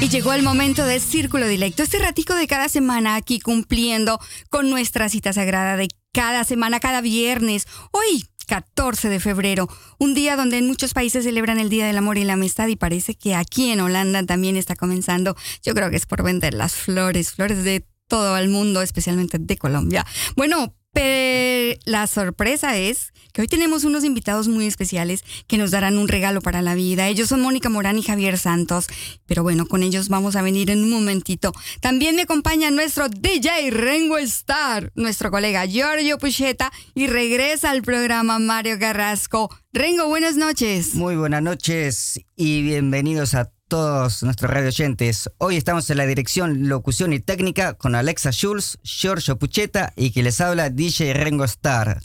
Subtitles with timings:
[0.00, 4.70] Y llegó el momento de Círculo Dilecto, este ratico de cada semana aquí cumpliendo con
[4.70, 7.66] nuestra cita sagrada de cada semana, cada viernes.
[7.90, 9.68] Hoy, 14 de febrero,
[9.98, 12.76] un día donde en muchos países celebran el Día del Amor y la Amistad y
[12.76, 15.36] parece que aquí en Holanda también está comenzando.
[15.64, 19.56] Yo creo que es por vender las flores, flores de todo el mundo, especialmente de
[19.58, 20.06] Colombia.
[20.36, 26.08] Bueno, pero la sorpresa es hoy tenemos unos invitados muy especiales que nos darán un
[26.08, 27.08] regalo para la vida.
[27.08, 28.86] Ellos son Mónica Morán y Javier Santos.
[29.26, 31.52] Pero bueno, con ellos vamos a venir en un momentito.
[31.80, 38.38] También me acompaña nuestro DJ Rengo Star, nuestro colega Giorgio Pucheta y regresa al programa
[38.38, 39.54] Mario Carrasco.
[39.72, 40.94] Rengo, buenas noches.
[40.94, 45.30] Muy buenas noches y bienvenidos a todos nuestros radio oyentes.
[45.38, 50.22] Hoy estamos en la dirección Locución y Técnica con Alexa Schulz, Giorgio Pucheta y que
[50.22, 52.00] les habla DJ Rengo Star.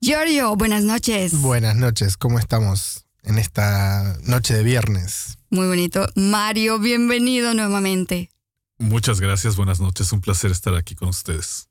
[0.00, 1.40] Giorgio, buenas noches.
[1.40, 5.38] Buenas noches, ¿cómo estamos en esta noche de viernes?
[5.48, 6.06] Muy bonito.
[6.14, 8.30] Mario, bienvenido nuevamente.
[8.78, 11.70] Muchas gracias, buenas noches, un placer estar aquí con ustedes.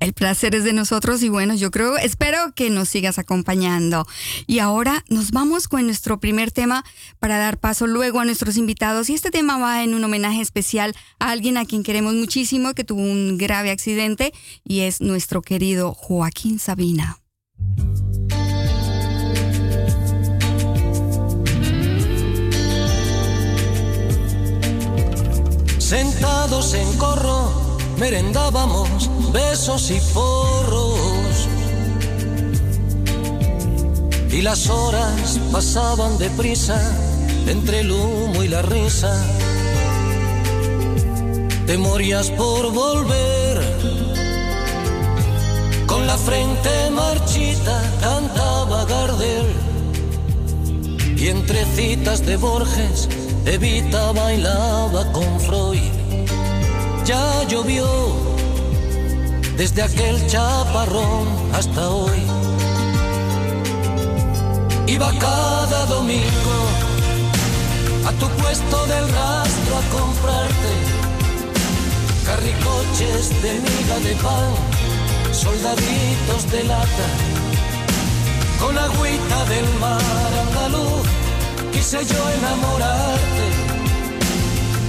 [0.00, 4.06] El placer es de nosotros y bueno, yo creo, espero que nos sigas acompañando.
[4.46, 6.84] Y ahora nos vamos con nuestro primer tema
[7.18, 9.10] para dar paso luego a nuestros invitados.
[9.10, 12.84] Y este tema va en un homenaje especial a alguien a quien queremos muchísimo, que
[12.84, 14.32] tuvo un grave accidente
[14.64, 17.18] y es nuestro querido Joaquín Sabina.
[25.78, 27.50] Sentados en corro
[27.98, 31.48] merendábamos besos y porros.
[34.30, 36.78] Y las horas pasaban deprisa
[37.46, 39.12] entre el humo y la risa.
[41.66, 43.57] Te morías por volver.
[46.08, 49.46] La frente marchita cantaba Gardel.
[51.16, 53.08] Y entre citas de Borges,
[53.46, 55.98] Evita bailaba con Freud
[57.08, 57.86] ya llovió
[59.56, 62.20] desde aquel chaparrón hasta hoy.
[64.86, 66.58] Iba cada domingo
[68.06, 70.72] a tu puesto del rastro a comprarte
[72.26, 74.52] carricoches de miga de pan,
[75.32, 77.08] soldaditos de lata,
[78.60, 81.06] con agüita del mar andaluz,
[81.72, 83.68] quise yo enamorarte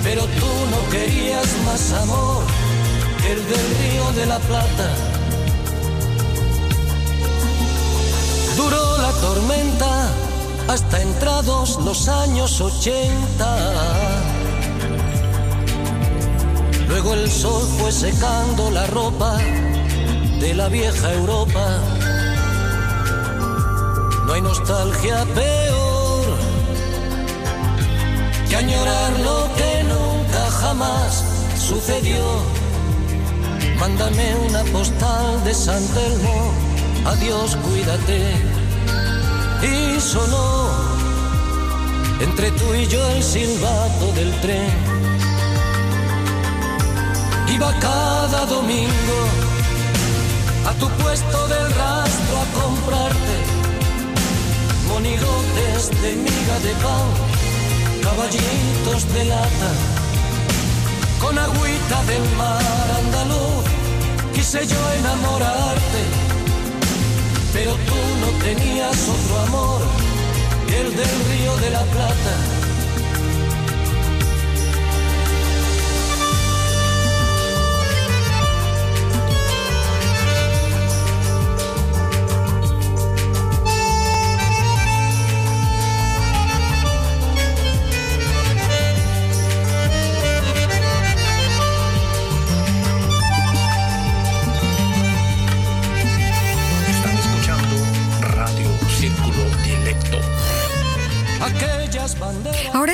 [0.03, 2.43] pero tú no querías más amor
[3.21, 4.89] que el del río de la Plata.
[8.55, 10.09] Duró la tormenta
[10.67, 13.57] hasta entrados los años 80.
[16.87, 19.37] Luego el sol fue secando la ropa
[20.39, 21.65] de la vieja Europa.
[24.25, 26.25] No hay nostalgia peor
[28.49, 29.69] que añorar lo que
[30.51, 31.23] jamás
[31.57, 32.23] sucedió.
[33.79, 36.53] Mándame una postal de San Telmo,
[37.05, 38.19] adiós, cuídate.
[39.61, 40.69] Y sonó
[42.21, 44.73] entre tú y yo el silbato del tren.
[47.55, 49.48] Iba cada domingo
[50.79, 53.35] tu puesto del rastro a comprarte.
[54.87, 57.07] Monigotes de miga de pan,
[58.03, 59.71] caballitos de lata
[61.19, 63.65] con agüita del mar andaluz,
[64.33, 66.03] quise yo enamorarte,
[67.53, 69.81] pero tú no tenías otro amor
[70.67, 72.58] que el del río de la Plata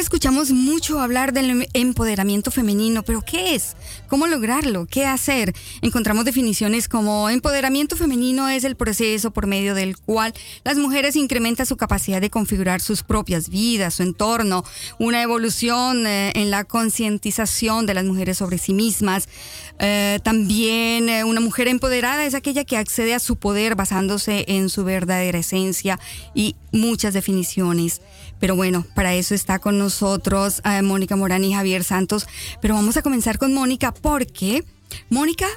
[0.05, 3.75] escuchamos mucho hablar del em- empoderamiento femenino, pero ¿qué es?
[4.07, 4.85] ¿Cómo lograrlo?
[4.85, 5.51] ¿Qué hacer?
[5.81, 10.31] Encontramos definiciones como empoderamiento femenino es el proceso por medio del cual
[10.63, 14.63] las mujeres incrementan su capacidad de configurar sus propias vidas, su entorno,
[14.99, 19.27] una evolución eh, en la concientización de las mujeres sobre sí mismas.
[19.79, 24.69] Eh, también eh, una mujer empoderada es aquella que accede a su poder basándose en
[24.69, 25.99] su verdadera esencia
[26.35, 28.01] y muchas definiciones.
[28.45, 32.27] Pero bueno, para eso está con nosotros eh, Mónica Morán y Javier Santos.
[32.61, 34.63] Pero vamos a comenzar con Mónica porque
[35.09, 35.47] Mónica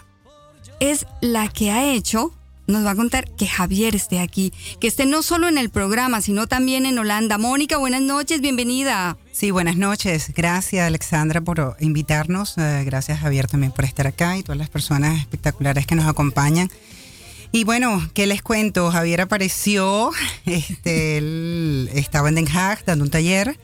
[0.81, 2.33] es la que ha hecho,
[2.67, 6.23] nos va a contar que Javier esté aquí, que esté no solo en el programa,
[6.23, 7.37] sino también en Holanda.
[7.37, 9.19] Mónica, buenas noches, bienvenida.
[9.33, 10.33] Sí, buenas noches.
[10.35, 12.57] Gracias Alexandra por invitarnos.
[12.57, 16.71] Eh, gracias Javier también por estar acá y todas las personas espectaculares que nos acompañan.
[17.51, 18.91] Y bueno, ¿qué les cuento?
[18.91, 20.11] Javier apareció,
[20.45, 23.59] este, él estaba en Den Haag dando un taller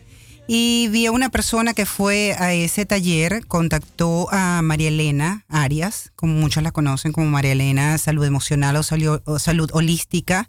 [0.47, 6.13] y vi a una persona que fue a ese taller, contactó a María Elena Arias,
[6.17, 10.49] como muchos la conocen como María Elena Salud Emocional o Salud, Holística.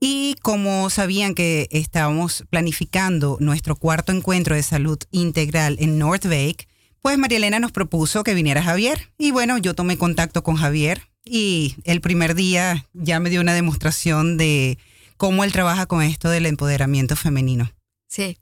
[0.00, 6.68] Y como sabían que estábamos planificando nuestro cuarto encuentro de salud integral en North Lake,
[7.02, 9.10] pues María Elena nos propuso que viniera Javier.
[9.18, 13.54] Y bueno, yo tomé contacto con Javier y el primer día ya me dio una
[13.54, 14.78] demostración de
[15.16, 17.70] cómo él trabaja con esto del empoderamiento femenino.
[18.08, 18.38] Sí,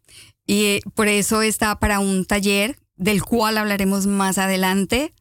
[0.46, 5.12] y eh, por eso está para un taller del cual hablaremos más adelante,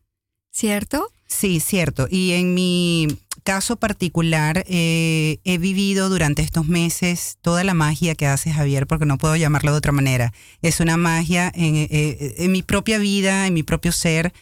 [0.51, 1.09] ¿cierto?
[1.27, 2.07] Sí, cierto.
[2.09, 3.07] Y en mi
[3.43, 9.05] caso particular, eh, he vivido durante estos meses toda la magia que hace Javier, porque
[9.05, 10.33] no puedo llamarlo de otra manera.
[10.61, 14.33] Es una magia en, eh, en mi propia vida, en mi propio ser.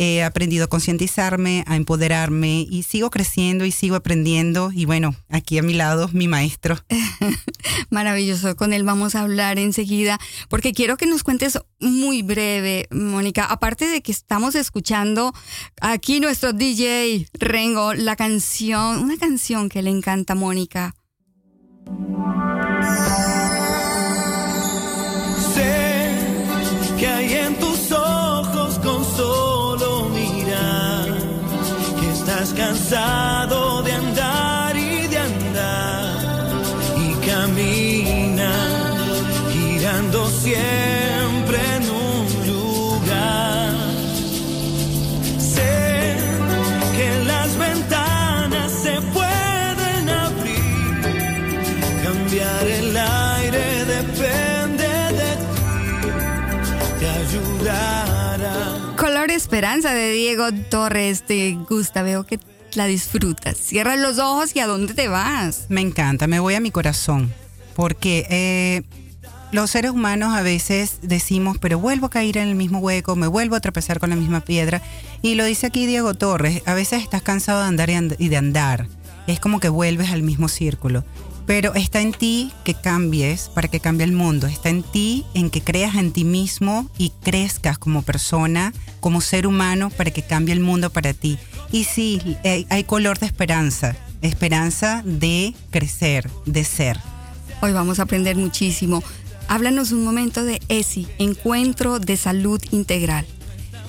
[0.00, 4.70] He aprendido a concientizarme, a empoderarme y sigo creciendo y sigo aprendiendo.
[4.72, 6.78] Y bueno, aquí a mi lado, mi maestro.
[7.90, 10.18] Maravilloso, con él vamos a hablar enseguida,
[10.48, 15.34] porque quiero que nos cuentes muy breve, Mónica, aparte de que estamos escuchando
[15.80, 20.94] aquí nuestro DJ Rengo, la canción, una canción que le encanta a Mónica.
[32.58, 33.57] Cansado
[59.76, 62.40] De Diego Torres, te gusta, veo que
[62.74, 63.58] la disfrutas.
[63.58, 65.66] Cierra los ojos y a dónde te vas.
[65.68, 67.30] Me encanta, me voy a mi corazón,
[67.76, 68.82] porque eh,
[69.52, 73.26] los seres humanos a veces decimos, pero vuelvo a caer en el mismo hueco, me
[73.26, 74.80] vuelvo a tropezar con la misma piedra.
[75.20, 78.30] Y lo dice aquí Diego Torres, a veces estás cansado de andar y and- y
[78.30, 78.86] de andar.
[79.26, 81.04] Es como que vuelves al mismo círculo.
[81.48, 84.46] Pero está en ti que cambies para que cambie el mundo.
[84.46, 89.46] Está en ti en que creas en ti mismo y crezcas como persona, como ser
[89.46, 91.38] humano, para que cambie el mundo para ti.
[91.72, 93.96] Y sí, hay color de esperanza.
[94.20, 97.00] Esperanza de crecer, de ser.
[97.62, 99.02] Hoy vamos a aprender muchísimo.
[99.48, 103.24] Háblanos un momento de ESI, Encuentro de Salud Integral.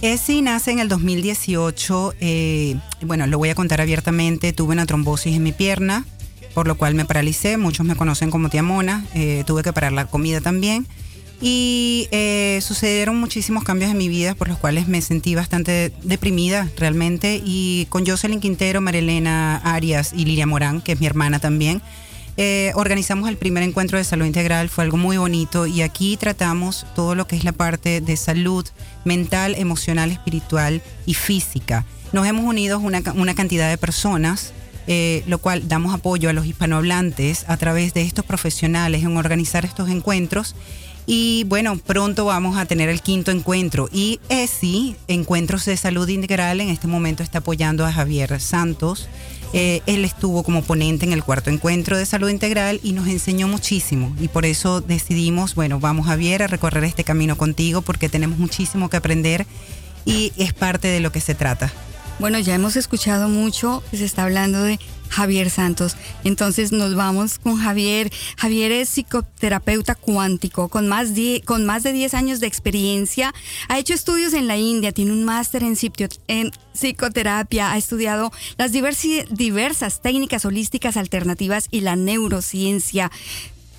[0.01, 2.13] ESI nace en el 2018.
[2.21, 4.53] eh, bueno, lo voy a contar abiertamente.
[4.53, 6.05] Tuve una trombosis en mi pierna,
[6.59, 7.55] por lo cual me paralicé.
[7.55, 9.05] Muchos me conocen como tía Mona.
[9.13, 10.85] eh, tuve que parar la comida también.
[11.39, 16.69] Y eh, sucedieron muchísimos cambios en mi vida por los cuales me sentí bastante deprimida
[16.75, 17.41] realmente.
[17.45, 21.81] Y con Jocelyn Quintero, Marilena Arias y Lilia Morán, que es mi hermana también,
[22.35, 26.85] eh, organizamos el primer encuentro de salud integral, fue algo muy bonito y aquí tratamos
[26.93, 28.67] todo lo que es la parte de salud
[29.05, 31.85] mental, emocional, espiritual y física.
[32.11, 34.51] Nos hemos unido una, una cantidad de personas,
[34.91, 39.63] eh, lo cual damos apoyo a los hispanohablantes a través de estos profesionales en organizar
[39.63, 40.55] estos encuentros.
[41.05, 43.87] Y bueno, pronto vamos a tener el quinto encuentro.
[43.93, 49.07] Y ESI, Encuentros de Salud Integral, en este momento está apoyando a Javier Santos.
[49.53, 53.47] Eh, él estuvo como ponente en el cuarto encuentro de salud integral y nos enseñó
[53.47, 54.15] muchísimo.
[54.19, 58.89] Y por eso decidimos, bueno, vamos Javier a recorrer este camino contigo porque tenemos muchísimo
[58.89, 59.45] que aprender
[60.03, 61.71] y es parte de lo que se trata.
[62.19, 65.95] Bueno, ya hemos escuchado mucho que se está hablando de Javier Santos.
[66.25, 68.11] Entonces nos vamos con Javier.
[68.37, 73.33] Javier es psicoterapeuta cuántico con más, die- con más de 10 años de experiencia.
[73.69, 75.77] Ha hecho estudios en la India, tiene un máster en,
[76.73, 83.11] psicoterapia, ha estudiado las diversas técnicas holísticas alternativas y la neurociencia.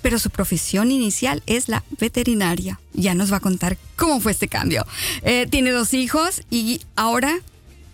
[0.01, 2.79] pero su profesión inicial es la veterinaria.
[2.93, 4.83] Ya nos va a contar cómo fue este cambio.
[5.21, 7.37] Eh, tiene dos hijos y ahora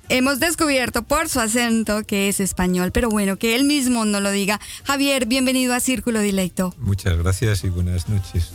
[0.10, 4.32] hemos descubierto por su acento que es español, pero bueno, que él mismo no lo
[4.32, 4.60] diga.
[4.84, 6.74] Javier, bienvenido a Círculo Directo.
[6.78, 8.52] Muchas gracias y buenas noches.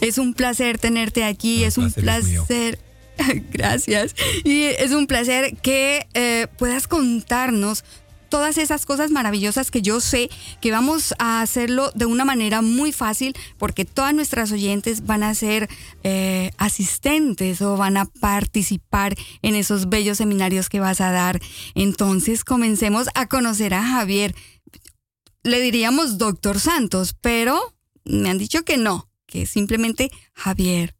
[0.00, 2.78] Es un placer tenerte aquí, es un placer.
[3.52, 4.14] gracias.
[4.44, 7.84] Y es un placer que eh, puedas contarnos
[8.28, 10.30] todas esas cosas maravillosas que yo sé
[10.60, 15.34] que vamos a hacerlo de una manera muy fácil porque todas nuestras oyentes van a
[15.34, 15.68] ser
[16.02, 21.40] eh, asistentes o van a participar en esos bellos seminarios que vas a dar.
[21.74, 24.34] Entonces comencemos a conocer a Javier.
[25.42, 30.94] Le diríamos doctor Santos, pero me han dicho que no, que simplemente Javier.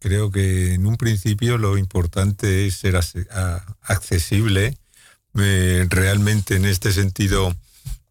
[0.00, 2.98] Creo que en un principio lo importante es ser
[3.82, 4.76] accesible
[5.88, 7.54] realmente en este sentido,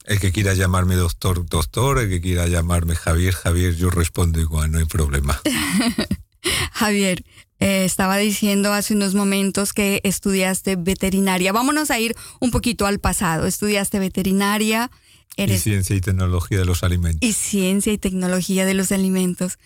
[0.05, 4.71] el que quiera llamarme doctor, doctor, el que quiera llamarme Javier, Javier, yo respondo igual,
[4.71, 5.39] no hay problema.
[6.71, 7.23] Javier,
[7.59, 11.51] eh, estaba diciendo hace unos momentos que estudiaste veterinaria.
[11.51, 13.47] Vámonos a ir un poquito al pasado.
[13.47, 14.91] Estudiaste veterinaria.
[15.37, 15.61] Eres...
[15.61, 17.27] Y ciencia y tecnología de los alimentos.
[17.27, 19.57] Y ciencia y tecnología de los alimentos.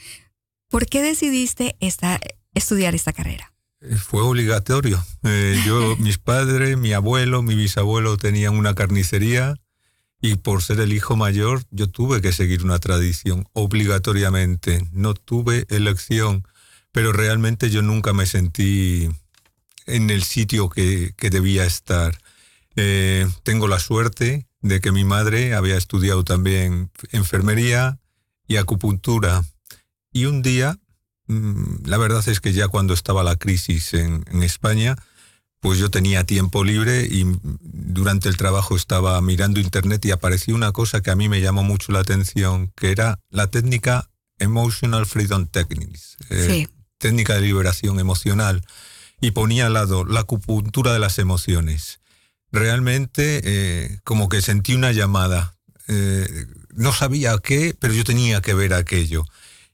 [0.70, 2.20] ¿Por qué decidiste esta,
[2.54, 3.51] estudiar esta carrera?
[3.82, 5.04] Eh, fue obligatorio.
[5.24, 9.56] Eh, yo, mis padres, mi abuelo, mi bisabuelo tenían una carnicería
[10.22, 14.88] y por ser el hijo mayor yo tuve que seguir una tradición obligatoriamente.
[14.92, 16.48] No tuve elección,
[16.92, 19.10] pero realmente yo nunca me sentí
[19.88, 22.18] en el sitio que, debía estar.
[22.76, 28.00] Eh, tengo la suerte de que mi madre había estudiado también enfermería
[28.48, 29.44] y acupuntura.
[30.14, 30.78] Y un día
[31.86, 34.96] la verdad es que ya cuando estaba la crisis en, España,
[35.60, 40.72] pues yo tenía tiempo libre y durante el trabajo estaba mirando internet y apareció una
[40.72, 44.10] cosa que a mí me llamó mucho la atención, que era la técnica
[44.40, 48.66] Emotional Freedom Techniques, eh, técnica de liberación emocional,
[49.22, 52.00] y ponía al lado la acupuntura de las emociones.
[52.52, 55.56] Realmente eh, como que sentí una llamada.
[55.88, 59.26] Eh, no sabía qué, pero yo tenía que ver aquello.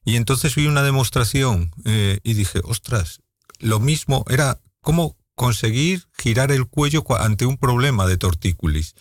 [0.08, 3.20] Y entonces vi una demostración eh, y dije, ostras,
[3.60, 8.96] lo mismo era cómo conseguir girar el cuello ante un problema de tortícolis.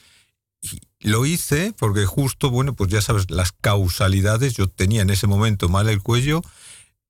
[0.60, 5.28] Y lo hice porque justo, bueno, pues ya sabes, las causalidades, yo tenía en ese
[5.28, 6.42] momento mal el cuello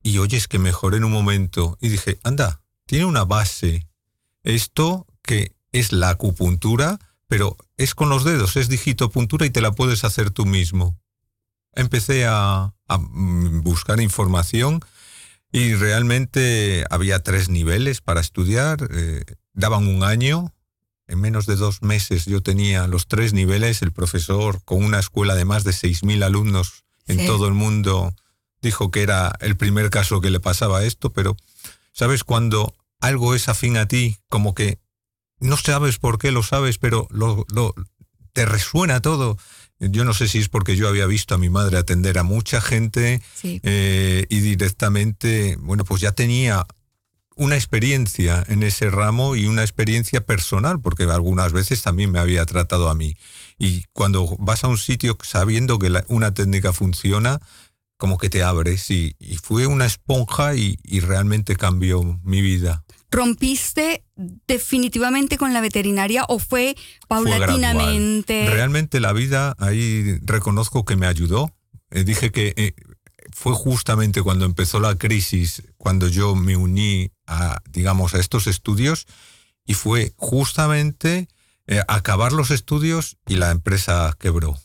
[0.03, 1.79] y oyes que mejoré en un momento.
[1.81, 3.89] Y dije, anda, tiene una base.
[4.43, 6.99] Esto que es la acupuntura,
[7.29, 10.99] pero es con los dedos, es digitopuntura y te la puedes hacer tú mismo
[11.77, 14.81] empecé a, mm, buscar información
[15.53, 18.89] y realmente había tres niveles para estudiar.
[18.91, 20.53] Eh, daban un año.
[21.09, 23.83] En menos de dos meses yo tenía los tres niveles.
[23.83, 28.13] El profesor, con una escuela de más de 6.000 alumnos en todo el mundo,
[28.61, 31.37] dijo que era el primer caso que le pasaba esto, pero
[31.93, 32.25] ¿sabes?
[32.25, 34.81] Cuando algo es afín a ti, como que
[35.39, 37.47] no sabes por qué lo sabes, pero lo,
[38.33, 39.39] te resuena todo.
[39.79, 42.61] Yo no sé si es porque yo había visto a mi madre atender a mucha
[42.61, 46.67] gente eh, y directamente, bueno, pues ya tenía
[47.35, 52.47] una experiencia en ese ramo y una experiencia personal, porque algunas veces también me había
[52.47, 53.17] tratado a mí.
[53.59, 57.39] Y cuando vas a un sitio sabiendo que una técnica funciona,
[57.99, 62.85] como que te abres y, fue una esponja y realmente cambió mi vida.
[63.11, 66.77] ¿Rompiste definitivamente con la veterinaria o fue
[67.09, 68.49] paulatinamente?
[68.51, 71.55] Realmente la vida ahí reconozco que me ayudó.
[71.91, 72.75] Eh, dije que eh,
[73.33, 79.07] fue justamente cuando empezó la crisis, cuando yo me uní a, digamos, a estos estudios
[79.67, 81.29] y fue justamente
[81.67, 84.57] eh, acabar los estudios y la empresa quebró.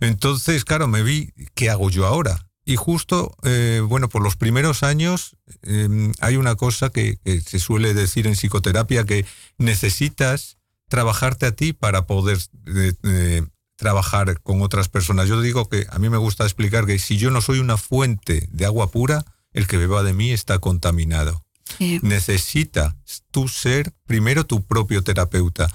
[0.00, 2.48] Entonces, claro, me vi, ¿qué hago yo ahora?
[2.64, 7.92] Y justo, eh, bueno, por los primeros años em, hay una cosa que, se suele
[7.92, 9.26] decir en psicoterapia, que
[9.58, 13.42] necesitas trabajarte a ti para poder eh, eh,
[13.76, 15.28] trabajar con otras personas.
[15.28, 18.48] Yo digo que a mí me gusta explicar que si yo no soy una fuente
[18.52, 21.44] de agua pura, el que beba de mí está contaminado.
[22.02, 22.94] Necesitas
[23.30, 25.72] tú ser primero tu propio terapeuta.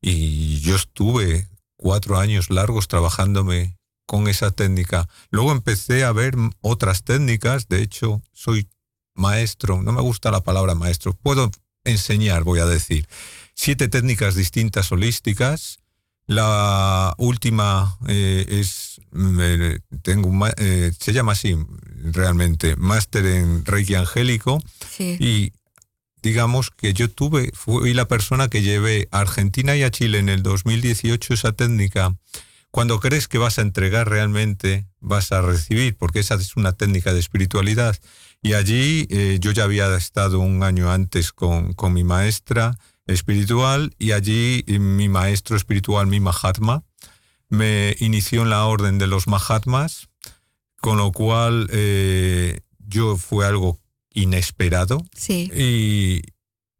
[0.00, 5.08] Y yo estuve cuatro años largos trabajándome con esa técnica.
[5.30, 8.68] Luego empecé a ver otras técnicas, de hecho soy
[9.14, 11.50] maestro, no me gusta la palabra maestro, puedo
[11.84, 13.06] enseñar, voy a decir,
[13.54, 15.78] siete técnicas distintas holísticas.
[16.26, 19.00] La última eh, es,
[20.02, 21.56] tengo eh, se llama así
[21.96, 24.62] realmente, máster en Reiki Angélico.
[24.98, 25.52] Y
[26.22, 30.28] digamos que yo tuve, fui la persona que llevé a Argentina y a Chile en
[30.28, 32.14] el 2018 esa técnica
[32.72, 37.12] cuando crees que vas a entregar realmente, vas a recibir, porque esa es una técnica
[37.12, 37.96] de espiritualidad.
[38.40, 43.94] Y allí eh, yo ya había estado un año antes con, con mi maestra espiritual
[43.98, 46.82] y allí eh, mi maestro espiritual, mi Mahatma,
[47.50, 50.08] me inició en la orden de los Mahatmas,
[50.80, 53.80] con lo cual eh, yo fue algo
[54.14, 55.04] inesperado.
[55.14, 55.50] Sí.
[55.54, 56.22] Y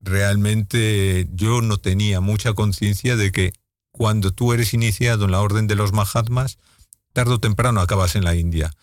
[0.00, 3.52] realmente yo no tenía mucha conciencia de que
[3.92, 6.58] cuando tú eres iniciado en la orden de los Mahatmas,
[7.12, 8.74] tarde o temprano acabas en la India.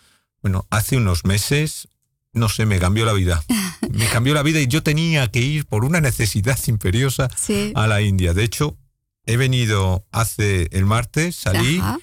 [0.42, 1.90] Bueno, hace unos meses,
[2.32, 3.44] no sé, me cambió la vida.
[3.92, 7.72] Me cambió la vida y yo tenía que ir por una necesidad imperiosa Sí.
[7.76, 8.34] a la India.
[8.36, 8.78] De hecho,
[9.26, 11.98] he venido hace el martes, salí, Ajá.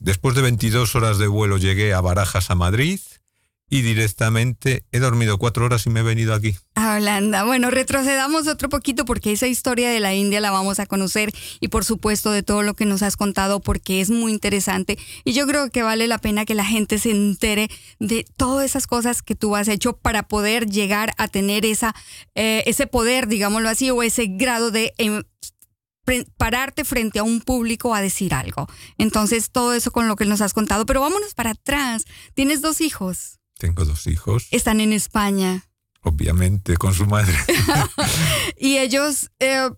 [0.00, 3.00] después de 22 horas de vuelo llegué a Barajas, a Madrid,
[3.74, 6.56] y directamente he dormido cuatro horas y me he venido aquí.
[6.76, 7.42] A Holanda.
[7.42, 11.66] Bueno, retrocedamos otro poquito porque esa historia de la India la vamos a conocer y
[11.66, 15.48] por supuesto de todo lo que nos has contado porque es muy interesante y yo
[15.48, 19.34] creo que vale la pena que la gente se entere de todas esas cosas que
[19.34, 21.96] tú has hecho para poder llegar a tener esa,
[22.36, 24.94] eh, ese poder, digámoslo así, o ese grado de...
[24.98, 25.24] em,
[26.36, 28.68] pararte frente a un público a decir algo.
[28.98, 30.84] Entonces, todo eso con lo que nos has contado.
[30.84, 32.04] Pero vámonos para atrás.
[32.34, 33.40] Tienes dos hijos.
[33.58, 35.64] Tengo dos hijos, Están en España.
[36.02, 37.34] obviamente, con su madre.
[38.58, 39.68] Y ellos, eh,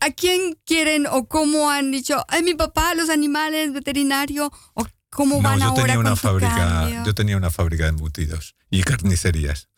[0.00, 4.50] ¿a quién quieren o cómo han dicho, ay, mi papá, los animales, veterinario?
[4.74, 7.04] ¿O cómo No, van yo ahora tenía una con fábrica, cambio?
[7.04, 9.68] yo tenía una fábrica de embutidos y carnicerías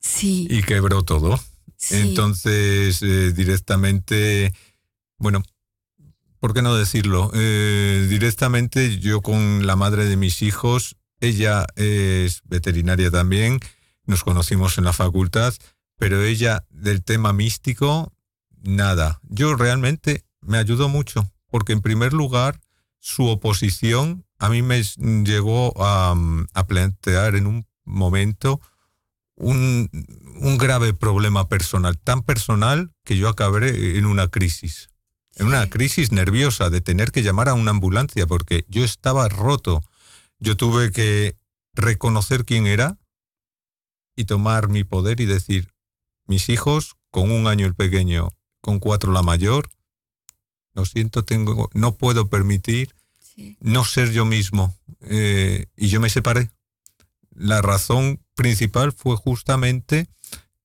[0.00, 1.40] Sí, y quebró todo.
[1.76, 1.96] sí.
[1.96, 4.52] Entonces, eh, directamente,
[5.18, 5.42] bueno,
[6.40, 7.30] ¿por qué no decirlo?
[7.34, 10.96] Eh, directamente yo con la madre de mis hijos,
[11.26, 13.60] ella es veterinaria también,
[14.06, 15.54] nos conocimos en la facultad,
[15.98, 18.12] pero ella del tema místico,
[18.62, 19.20] nada.
[19.22, 22.60] Yo realmente me ayudó mucho, porque en primer lugar,
[22.98, 26.14] su oposición a mí me llegó a,
[26.54, 28.60] a plantear en un momento
[29.36, 29.90] un,
[30.40, 34.90] un grave problema personal, tan personal que yo acabé en una crisis.
[35.36, 39.82] En una crisis nerviosa de tener que llamar a una ambulancia porque yo estaba roto.
[40.44, 41.38] Yo tuve que
[41.72, 42.98] reconocer quién era
[44.14, 45.72] y tomar mi poder y decir,
[46.26, 48.28] mis hijos, con un año el pequeño,
[48.60, 49.70] con cuatro la mayor,
[50.74, 53.56] lo siento, tengo, no puedo permitir sí.
[53.60, 54.76] no ser yo mismo.
[55.00, 56.50] Eh, y yo me separé.
[57.30, 60.08] La razón principal fue justamente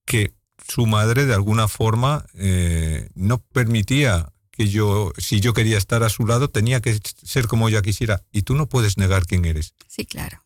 [0.04, 0.34] que
[0.68, 6.10] su madre de alguna forma eh, no permitía que yo, si yo quería estar a
[6.10, 8.26] su lado, tenía que ser como ella quisiera.
[8.30, 9.72] Y tú no puedes negar quién eres.
[9.88, 10.44] Sí, claro.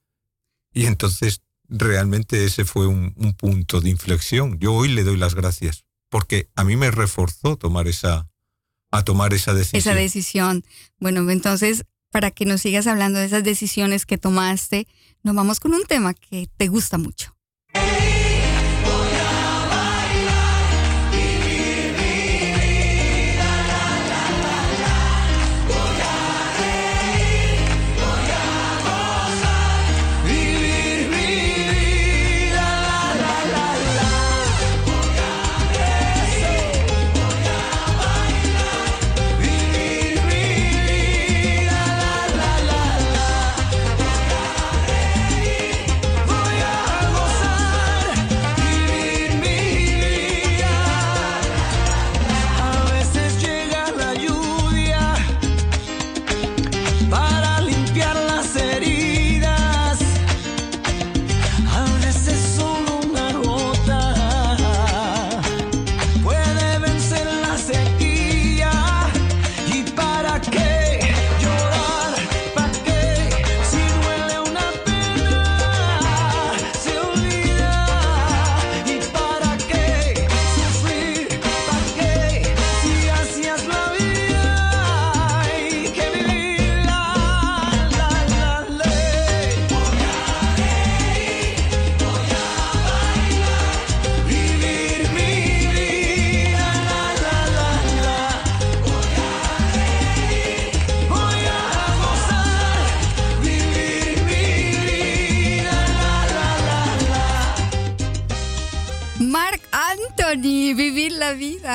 [0.72, 4.60] Y entonces realmente ese fue un, un punto de inflexión.
[4.60, 8.28] Yo hoy le doy las gracias porque a mí me reforzó tomar esa,
[8.92, 9.80] a tomar esa decisión.
[9.80, 10.64] Esa decisión.
[11.00, 14.86] Bueno, entonces, para que nos sigas hablando de esas decisiones que tomaste,
[15.24, 17.36] nos vamos con un tema que te gusta mucho.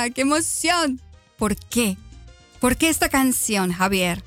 [0.04, 1.02] Vida, qué emoción.
[1.38, 1.98] ¿Por qué?
[2.60, 4.24] ¿Por qué esta canción, Javier?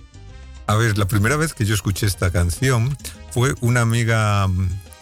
[0.66, 2.96] A ver, la primera vez que yo escuché esta canción
[3.30, 4.48] fue una amiga,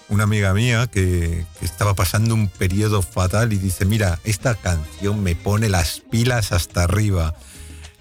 [0.09, 5.23] una amiga mía que, que estaba pasando un periodo fatal y dice, mira, esta canción
[5.23, 7.35] me pone las pilas hasta arriba.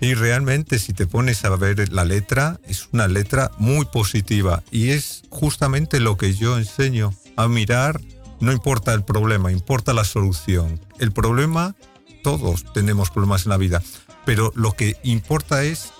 [0.01, 4.89] Y realmente si te pones a ver la letra, es una letra muy positiva y
[4.91, 8.01] es justamente lo que yo enseño, a mirar,
[8.39, 10.79] no importa el problema, importa la solución.
[10.99, 11.75] El problema,
[12.21, 13.82] todos tenemos problemas en la vida,
[14.25, 15.91] pero lo que importa es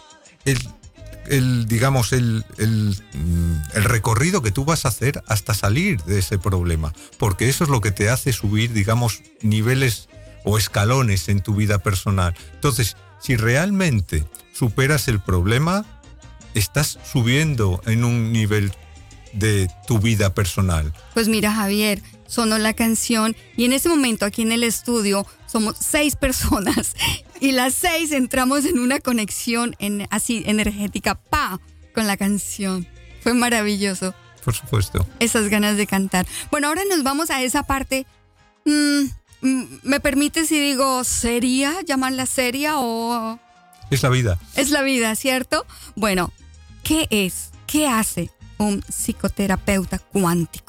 [0.46, 6.20] el, digamos, el, el, mm, el recorrido que tú vas a hacer hasta salir de
[6.20, 10.10] ese problema, porque eso es lo que te hace subir, digamos, niveles
[10.44, 12.36] o escalones en tu vida personal.
[12.54, 15.86] Entonces, si realmente superas el problema,
[16.54, 18.72] estás subiendo en un nivel
[19.34, 20.94] de tu vida personal.
[21.14, 25.76] Pues mira, Javier, sonó la canción y en ese momento aquí en el estudio somos
[25.80, 26.96] seis personas
[27.42, 31.60] y las seis entramos en una conexión en, así energética, pa,
[31.94, 32.88] con la canción.
[33.22, 34.14] Fue maravilloso.
[34.46, 35.06] Por supuesto.
[35.20, 36.26] Esas ganas de cantar.
[36.52, 38.06] Bueno, ahora nos vamos a esa parte.
[38.66, 39.02] mm,
[39.42, 43.40] mm, ¿Me permite si digo seria, llamarla seria o
[43.90, 44.40] Es la vida.
[44.56, 45.66] es la vida, ¿cierto?
[45.96, 46.32] Bueno,
[46.84, 47.50] ¿qué es?
[47.68, 50.69] ¿Qué hace un psicoterapeuta cuántico?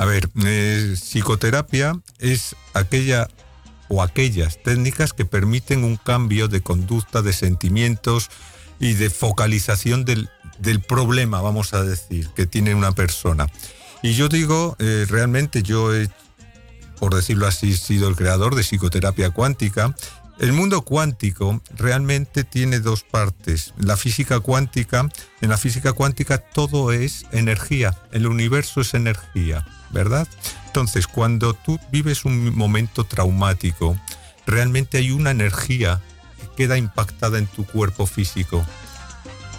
[0.00, 3.28] A ver, eh, psicoterapia es aquella
[3.88, 8.30] o aquellas técnicas que permiten un cambio de conducta, de sentimientos
[8.78, 13.46] y de focalización del, del problema, vamos a decir, que tiene una persona.
[14.02, 16.08] Y yo digo, eh, realmente yo he,
[16.98, 19.94] por decirlo así, sido el creador de psicoterapia cuántica.
[20.40, 23.74] El mundo cuántico realmente tiene dos partes.
[23.76, 25.06] La física cuántica,
[25.42, 30.26] en la física cuántica todo es energía, el universo es energía, ¿verdad?
[30.64, 34.00] Entonces, cuando tú vives un momento traumático,
[34.46, 36.00] realmente hay una energía
[36.40, 38.64] que queda impactada en tu cuerpo físico.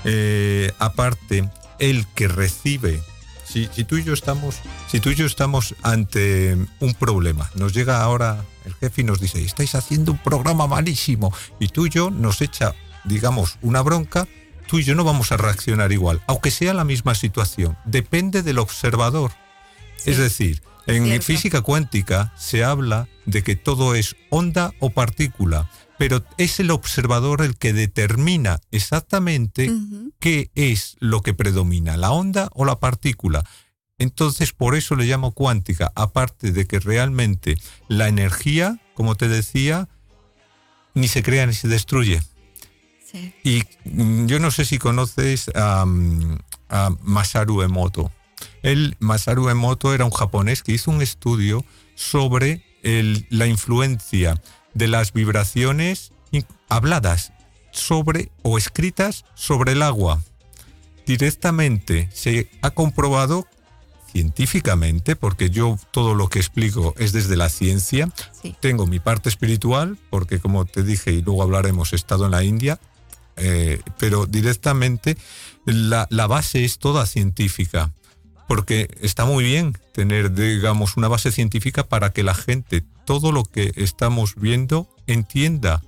[0.03, 3.03] Eh, aparte, el que recibe,
[3.51, 7.73] si, si tú y yo estamos, si tú y yo estamos ante un problema, nos
[7.73, 11.89] llega ahora el jefe y nos dice, estáis haciendo un programa malísimo, y tú y
[11.89, 14.27] yo nos echa, digamos, una bronca,
[14.67, 18.59] tú y yo no vamos a reaccionar igual, aunque sea la misma situación, depende del
[18.59, 19.31] observador.
[20.05, 21.25] Es decir, en Cierto.
[21.25, 25.69] física cuántica se habla de que todo es onda o partícula,
[26.01, 29.71] pero es el observador el que determina exactamente
[30.19, 33.43] qué es lo que predomina, la onda o la partícula.
[33.99, 37.55] Entonces, por eso le llamo cuántica, aparte de que realmente
[37.87, 39.89] la energía, como te decía,
[40.95, 42.19] ni se crea ni se destruye.
[43.11, 43.31] Sí.
[43.43, 48.11] Y mm, yo no sé si conoces a, mm, a Masaru Emoto.
[48.63, 54.41] Él, Masaru Emoto, era un japonés que hizo un estudio sobre el- la influencia
[54.73, 56.11] de las vibraciones
[56.69, 57.33] habladas
[57.71, 60.21] sobre o escritas sobre el agua.
[61.05, 63.47] Directamente se ha comprobado
[64.11, 68.09] científicamente, porque yo todo lo que explico es desde la ciencia,
[68.41, 68.55] Sí.
[68.59, 72.43] tengo mi parte espiritual, porque como te dije y luego hablaremos, he estado en la
[72.43, 72.79] India,
[73.37, 75.17] eh, pero directamente
[75.65, 77.93] la, la base es toda científica,
[78.49, 83.43] porque está muy bien tener, digamos, una base científica para que la gente, todo lo
[83.43, 85.83] que estamos viendo, entienda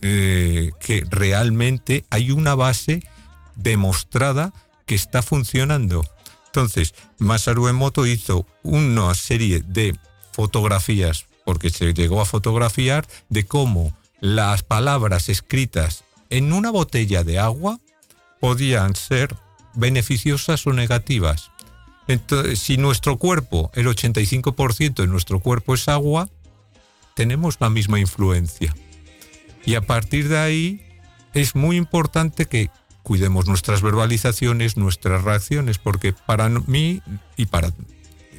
[0.00, 3.02] eh, que realmente hay una base
[3.54, 4.54] demostrada
[4.86, 6.06] que está funcionando.
[6.46, 9.94] Entonces, Masaru Emoto hizo una serie de
[10.32, 17.40] fotografías, porque se llegó a fotografiar, de cómo las palabras escritas en una botella de
[17.40, 17.78] agua
[18.40, 19.36] podían ser
[19.74, 21.50] beneficiosas o negativas.
[22.08, 26.28] Entonces, si nuestro cuerpo, el 85% de nuestro cuerpo es agua,
[27.14, 28.74] tenemos la misma influencia.
[29.64, 30.82] Y a partir de ahí
[31.34, 32.70] es muy importante que
[33.02, 37.02] cuidemos nuestras verbalizaciones, nuestras reacciones, porque para mí
[37.36, 37.72] y para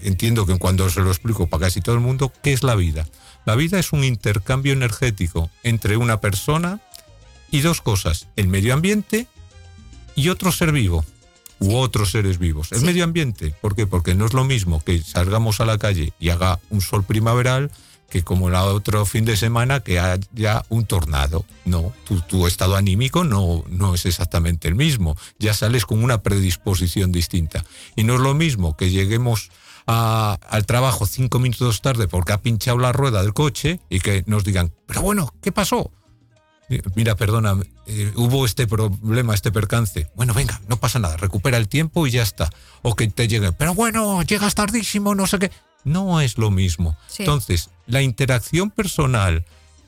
[0.04, 3.08] entiendo que cuando se lo explico para casi todo el mundo, ¿qué es la vida?
[3.46, 6.82] La vida es un intercambio energético entre una persona
[7.52, 9.28] y dos cosas, el medio ambiente
[10.16, 11.06] y otro ser vivo
[11.60, 12.72] u otros seres vivos.
[12.72, 12.86] El Sí.
[12.86, 13.88] medio ambiente, ¿por qué?
[13.88, 17.72] Porque no es lo mismo que salgamos a la calle y haga un sol primaveral
[18.10, 21.46] que como el otro fin de semana que haya un tornado.
[21.66, 25.16] No, tu, tu estado anímico no, no es exactamente el mismo.
[25.40, 27.66] Ya sales con una predisposición distinta.
[27.96, 29.50] Y no es lo mismo que lleguemos
[29.88, 34.24] a- al trabajo cinco minutos tarde porque ha pinchado la rueda del coche y que
[34.28, 35.92] nos digan, pero bueno, ¿qué pasó?
[36.70, 40.10] Eh, Mira, perdona, eh, hubo este problema, este percance.
[40.16, 42.50] Bueno, venga, no pasa nada, recupera el tiempo y ya está.
[42.82, 45.52] O que te lleguen, pero bueno, llegas tardísimo, no sé qué.
[45.84, 46.98] No es lo mismo.
[47.08, 47.24] Sí.
[47.24, 49.46] Entonces, la interacción personal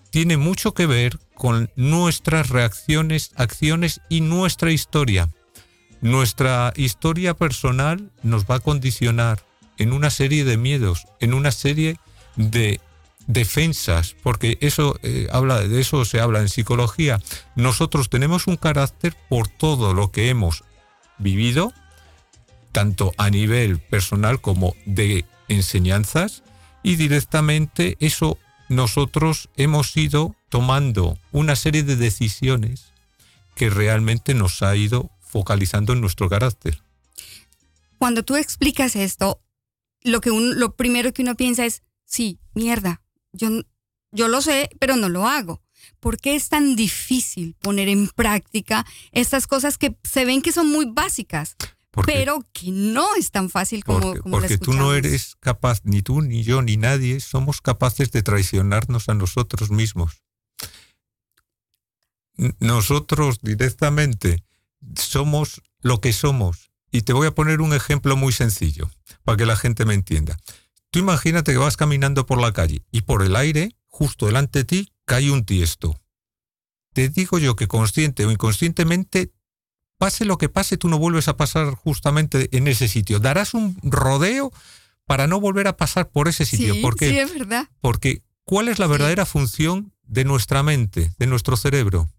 [0.09, 5.29] tiene mucho que ver con nuestras reacciones, acciones y nuestra historia.
[6.01, 9.43] Nuestra historia personal nos va a condicionar
[9.77, 11.97] en una serie de miedos, en una serie
[12.35, 12.79] de
[13.27, 17.21] defensas, porque eso eh, habla de eso se habla en psicología.
[17.55, 20.63] Nosotros tenemos un carácter por todo lo que hemos
[21.17, 21.73] vivido,
[22.71, 26.43] tanto a nivel personal como de enseñanzas,
[26.83, 28.37] y directamente eso
[28.69, 32.93] nosotros hemos ido tomando una serie de decisiones
[33.55, 36.81] que realmente nos ha ido focalizando en nuestro carácter.
[37.97, 39.41] Cuando tú explicas esto,
[40.01, 43.01] lo, que lo primero que uno piensa es, sí, mierda,
[43.35, 43.49] yo,
[44.11, 45.61] yo lo sé, pero no lo hago.
[45.99, 50.71] ¿Por qué es tan difícil poner en práctica estas cosas que se ven que son
[50.71, 51.55] muy básicas?
[52.05, 56.01] pero que no es tan fácil como, porque, como porque tú no eres capaz, ni
[56.01, 60.21] tú, ni yo, ni nadie, somos capaces de traicionarnos a nosotros mismos.
[62.59, 64.43] Nosotros directamente
[64.95, 66.69] somos lo que somos.
[66.91, 68.89] Y te voy a poner un ejemplo muy sencillo,
[69.23, 70.37] para que la gente me entienda.
[70.95, 74.63] Tú imagínate que vas caminando por la calle y por el aire, justo delante de
[74.63, 75.99] ti, cae un tiesto.
[76.93, 79.33] Te digo yo que consciente o inconscientemente
[79.97, 83.19] pase lo que pase, tú no vuelves a pasar justamente en ese sitio.
[83.19, 84.53] Darás un rodeo
[85.05, 86.73] para no volver a pasar por ese sitio.
[86.73, 87.09] Sí, ¿Por qué?
[87.09, 87.67] sí, es verdad.
[87.81, 92.09] Porque ¿cuál es la verdadera función de nuestra mente, de nuestro cerebro?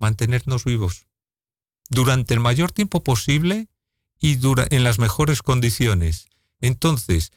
[0.00, 1.06] Mantenernos vivos
[1.90, 3.68] durante el mayor tiempo posible
[4.18, 6.26] y dura, en las mejores condiciones.
[6.60, 7.30] Entonces,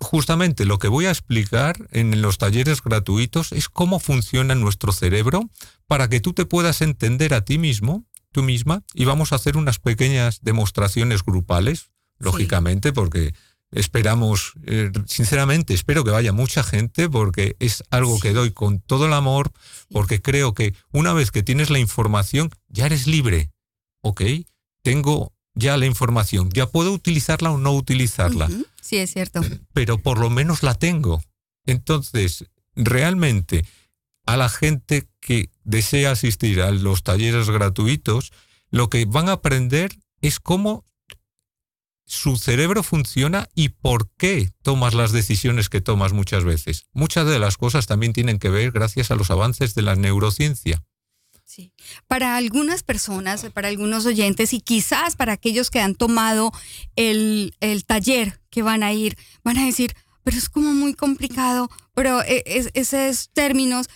[0.00, 5.48] justamente lo que voy a explicar en los talleres gratuitos es cómo funciona nuestro cerebro
[5.86, 9.56] para que tú te puedas entender a ti mismo tú misma y vamos a hacer
[9.56, 13.34] unas pequeñas demostraciones grupales, lógicamente, porque
[13.72, 19.06] esperamos, eh, sinceramente, espero que vaya mucha gente porque es algo que doy con todo
[19.06, 19.52] el amor,
[19.90, 23.50] porque creo que una vez que tienes la información, ya eres libre.
[24.02, 24.22] ¿Ok?
[24.82, 28.48] Tengo ya la información, ya puedo utilizarla o no utilizarla.
[28.80, 29.40] Sí, es cierto.
[29.72, 31.22] Pero por lo menos la tengo.
[31.66, 33.64] Entonces, realmente,
[34.26, 38.32] a la gente que desea asistir a los talleres gratuitos,
[38.70, 40.84] lo que van a aprender es cómo
[42.06, 46.86] su cerebro funciona y por qué tomas las decisiones que tomas muchas veces.
[46.92, 50.82] Muchas de las cosas también tienen que ver gracias a los avances de la neurociencia.
[51.50, 51.72] Sí.
[52.06, 56.52] Para algunas personas, para algunos oyentes y quizás para aquellos que han tomado
[56.94, 61.68] el, el taller que van a ir, van a decir, pero es como muy complicado,
[61.92, 63.88] pero e, es, esos términos,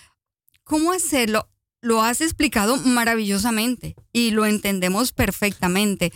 [0.65, 1.49] cómo hacerlo,
[1.81, 6.13] lo has explicado maravillosamente y lo entendemos perfectamente.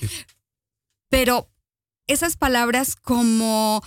[1.08, 1.48] Pero
[2.08, 3.80] esas palabras como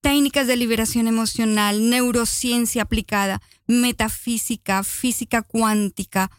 [0.00, 6.32] técnicas de liberación emocional, neurociencia aplicada, metafísica, física cuántica,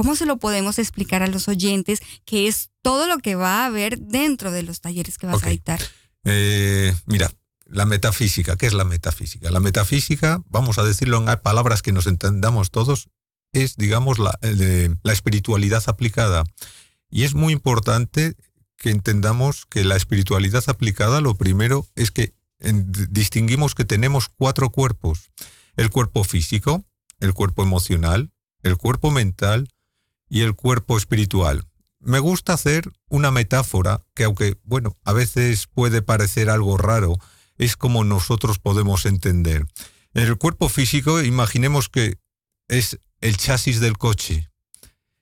[0.00, 3.66] ¿cómo se lo podemos explicar a los oyentes que es todo lo que va a
[3.66, 5.78] haber dentro de los talleres que vas a dictar?
[6.24, 7.30] Eh, mira,
[7.66, 9.50] la metafísica, ¿qué es la metafísica?
[9.50, 13.10] La metafísica, vamos a decirlo en palabras que nos entendamos todos,
[13.52, 14.38] es, digamos, la,
[15.02, 16.44] la espiritualidad aplicada.
[17.10, 18.36] Y es muy importante
[18.78, 22.32] que entendamos que la espiritualidad aplicada, lo primero es que
[23.10, 25.30] distinguimos que tenemos cuatro cuerpos.
[25.76, 26.86] El cuerpo físico,
[27.18, 28.32] el cuerpo emocional,
[28.62, 29.68] el cuerpo mental
[30.30, 31.66] y el cuerpo espiritual.
[31.98, 37.18] Me gusta hacer una metáfora que aunque, bueno, a veces puede parecer algo raro,
[37.58, 39.66] es como nosotros podemos entender.
[40.14, 42.16] En el cuerpo físico, imaginemos que
[42.68, 44.48] es el chasis del coche.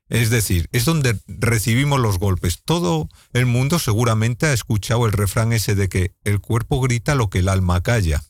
[0.09, 2.63] Es decir, es donde recibimos los golpes.
[2.65, 7.29] Todo el mundo seguramente ha escuchado el refrán ese de que el cuerpo grita lo
[7.29, 8.23] que el alma calla.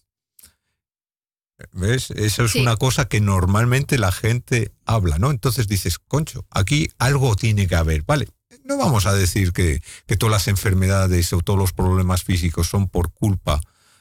[1.72, 2.10] ¿Ves?
[2.12, 5.30] Eso es una cosa que normalmente la gente habla, ¿no?
[5.30, 8.28] Entonces dices, concho, aquí algo tiene que haber, ¿vale?
[8.64, 12.88] No vamos a decir que, que todas las enfermedades o todos los problemas físicos son
[12.88, 13.60] por culpa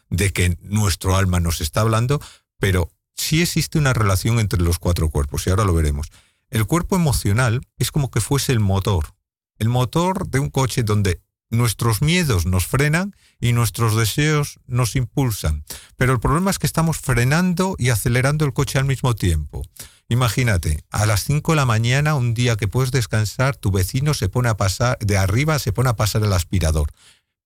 [0.10, 2.22] de que nuestro alma nos está hablando,
[2.60, 6.10] pero sí existe una relación entre los cuatro cuerpos, y ahora lo veremos.
[6.50, 9.16] El cuerpo emocional es como que fuese el motor,
[9.58, 15.64] el motor de un coche donde nuestros miedos nos frenan y nuestros deseos nos impulsan.
[15.96, 19.64] Pero el problema es que estamos frenando y acelerando el coche al mismo tiempo.
[20.10, 24.30] Imagínate, a las 5 de la mañana, un día que puedes descansar, tu vecino se
[24.30, 26.92] pone a pasar, de arriba se pone a pasar el aspirador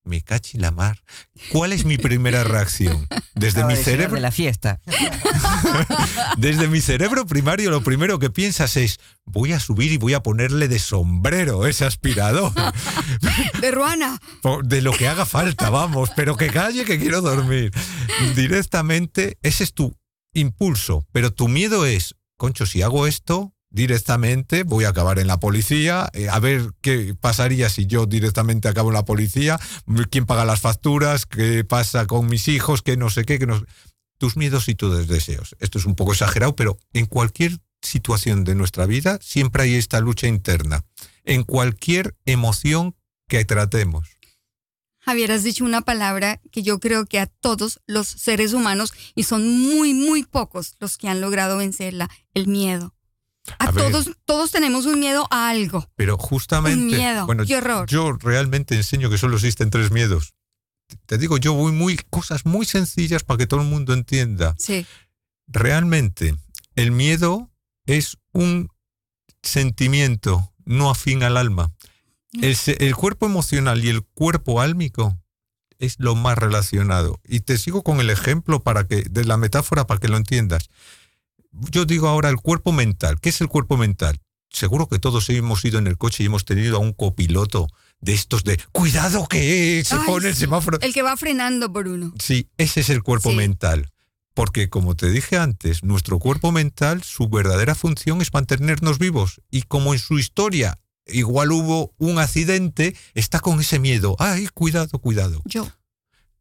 [0.03, 1.03] me cachi la mar.
[1.51, 3.07] ¿Cuál es mi primera reacción?
[3.35, 4.15] Desde mi cerebro.
[4.15, 4.79] De la fiesta.
[6.37, 10.23] Desde mi cerebro primario, lo primero que piensas es: voy a subir y voy a
[10.23, 12.51] ponerle de sombrero ese aspirador.
[13.61, 14.19] De Ruana.
[14.63, 17.71] De lo que haga falta, vamos, pero que calle que quiero dormir.
[18.35, 19.95] Directamente, ese es tu
[20.33, 25.39] impulso, pero tu miedo es: concho, si hago esto, directamente, voy a acabar en la
[25.39, 29.59] policía, eh, a ver qué pasaría si yo directamente acabo en la policía,
[30.09, 33.63] quién paga las facturas, qué pasa con mis hijos, qué no sé qué, no...
[34.17, 35.55] tus miedos y tus deseos.
[35.59, 40.01] Esto es un poco exagerado, pero en cualquier situación de nuestra vida siempre hay esta
[40.01, 40.83] lucha interna.
[41.23, 42.95] En cualquier emoción
[43.27, 44.07] que tratemos.
[44.99, 49.23] Javier, has dicho una palabra que yo creo que a todos los seres humanos, y
[49.23, 52.93] son muy, muy pocos los que han logrado vencerla, el miedo.
[53.57, 53.83] A, A ver.
[53.91, 55.89] todos, todos tenemos un miedo a algo.
[55.95, 56.79] Pero justamente.
[56.79, 57.87] Un miedo, Bueno, qué horror.
[57.89, 60.33] Yo realmente enseño que solo existen tres miedos.
[61.05, 61.97] Te digo, yo voy muy.
[62.09, 64.55] cosas muy sencillas para que todo el mundo entienda.
[64.59, 64.85] Sí.
[65.47, 66.35] Realmente,
[66.75, 67.49] el miedo
[67.85, 68.69] es un
[69.41, 71.71] sentimiento no afín al alma.
[72.41, 75.17] El, se- el cuerpo emocional y el cuerpo álmico
[75.79, 77.19] es lo más relacionado.
[77.27, 80.69] Y te sigo con el ejemplo para que, de la metáfora para que lo entiendas.
[81.51, 83.19] Yo digo ahora el cuerpo mental.
[83.19, 84.19] ¿Qué es el cuerpo mental?
[84.49, 87.67] Seguro que todos hemos ido en el coche y hemos tenido a un copiloto
[88.01, 90.79] de estos de cuidado que se Ay, pone el semáforo.
[90.81, 92.13] El que va frenando por uno.
[92.19, 93.35] Sí, ese es el cuerpo Sí.
[93.37, 93.89] mental.
[94.33, 99.41] Porque como te dije antes, nuestro cuerpo mental, su verdadera función es mantenernos vivos.
[99.51, 104.15] Y como en su historia igual hubo un accidente, está con ese miedo.
[104.19, 105.41] Ay, cuidado, cuidado.
[105.45, 105.69] Yo.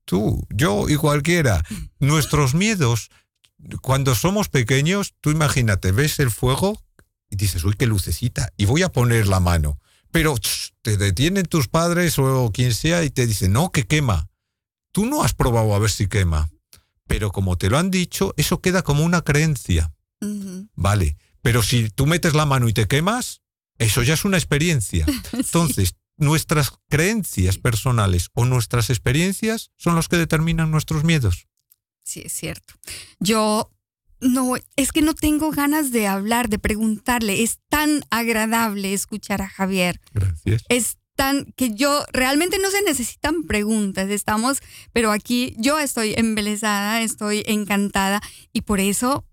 [0.04, 1.64] Tú, yo y cualquiera.
[1.98, 3.10] Nuestros miedos,
[3.82, 6.80] cuando somos pequeños, tú imagínate, ves el fuego
[7.30, 9.78] y dices, uy, qué lucecita, y voy a poner la mano.
[10.10, 14.28] Pero ch, te detienen tus padres o quien sea y te dicen, no, que quema.
[14.92, 16.50] Tú no has probado a ver si quema.
[17.06, 19.92] Pero como te lo han dicho, eso queda como una creencia.
[20.74, 21.16] Vale.
[21.42, 23.40] Pero si tú metes la mano y te quemas,
[23.78, 25.06] eso ya es una experiencia.
[25.32, 31.46] Entonces, nuestras creencias personales o nuestras experiencias son los que determinan nuestros miedos.
[32.10, 32.74] Sí, es cierto.
[33.20, 33.70] Yo
[34.20, 37.44] no, es que no tengo ganas de hablar, de preguntarle.
[37.44, 40.00] Es tan agradable escuchar a Javier.
[40.12, 40.64] Gracias.
[40.68, 44.10] Es tan que yo realmente no se necesitan preguntas.
[44.10, 44.60] Estamos,
[44.92, 48.20] pero aquí yo estoy embelesada, estoy encantada
[48.52, 49.24] y por eso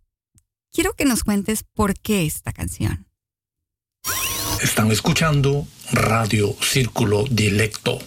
[0.71, 3.07] quiero que nos cuentes por qué esta canción.
[4.61, 7.97] Están escuchando Radio Círculo Dilecto.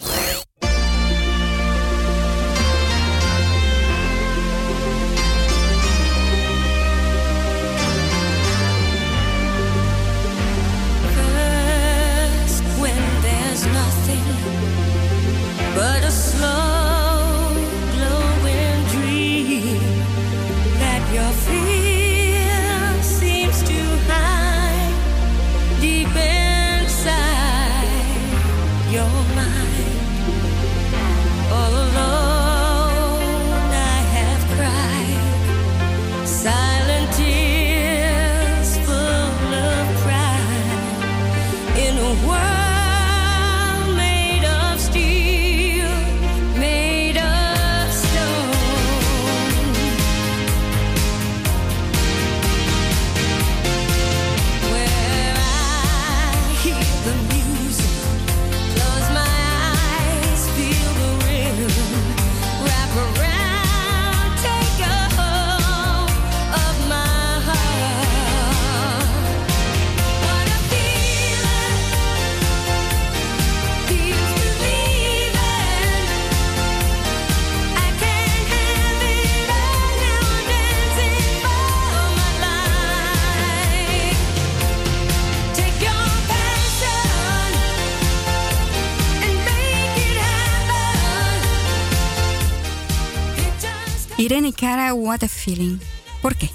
[94.21, 95.79] Irene Cara, what a feeling.
[96.21, 96.49] ¿Por qué?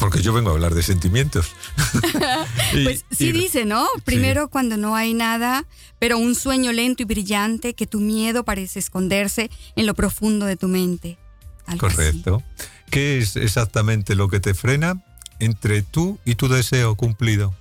[0.00, 1.52] Porque yo vengo a hablar de sentimientos.
[2.72, 3.86] Y- Pues sí y- dice, ¿no?
[4.04, 5.64] Primero cuando no hay nada,
[5.98, 10.56] pero un sueño lento y brillante que tu miedo parece esconderse en lo profundo de
[10.56, 11.18] tu mente.
[11.66, 11.96] Algo así.
[11.96, 12.42] Correcto.
[12.90, 15.02] ¿Qué es exactamente lo que te frena
[15.38, 17.54] entre tú y tu deseo cumplido?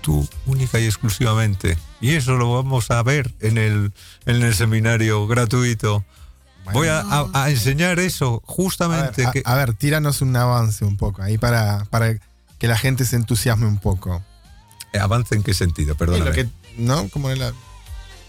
[0.00, 1.76] Tú, única y exclusivamente.
[2.00, 3.92] Y eso lo vamos a ver en el,
[4.26, 6.04] en el seminario gratuito.
[6.72, 9.22] Voy a, a- a enseñar eso A justamente.
[9.22, 12.14] ver, a- que, a ver, tíranos un avance un poco ahí para, para
[12.58, 14.22] que la gente se entusiasme un poco.
[14.98, 15.96] ¿Avance en qué sentido?
[15.96, 16.48] Que-
[16.78, 17.08] ¿No?
[17.10, 17.52] Como en la-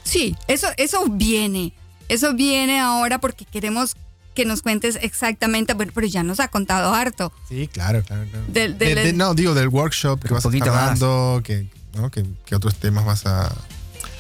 [0.03, 1.73] Sí, eso, eso viene.
[2.09, 3.95] Eso viene ahora porque queremos
[4.35, 7.31] que nos cuentes exactamente, pero, pero ya nos ha contado harto.
[7.47, 8.45] Sí, claro, claro, claro.
[8.49, 12.11] Del- De- del- de- no, digo del workshop que vas a estar dando, que, ¿no?
[12.11, 13.51] que, que otros temas vas a...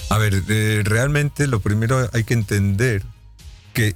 [0.09, 3.03] A ver, eh, realmente lo primero hay que entender
[3.73, 3.95] que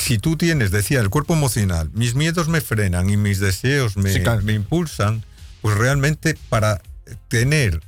[0.00, 4.12] si tú tienes, decía, el cuerpo emocional, mis miedos me frenan y mis deseos me,
[4.12, 4.42] Sí, claro.
[4.42, 5.24] me impulsan,
[5.60, 6.80] pues realmente para
[7.28, 7.80] tener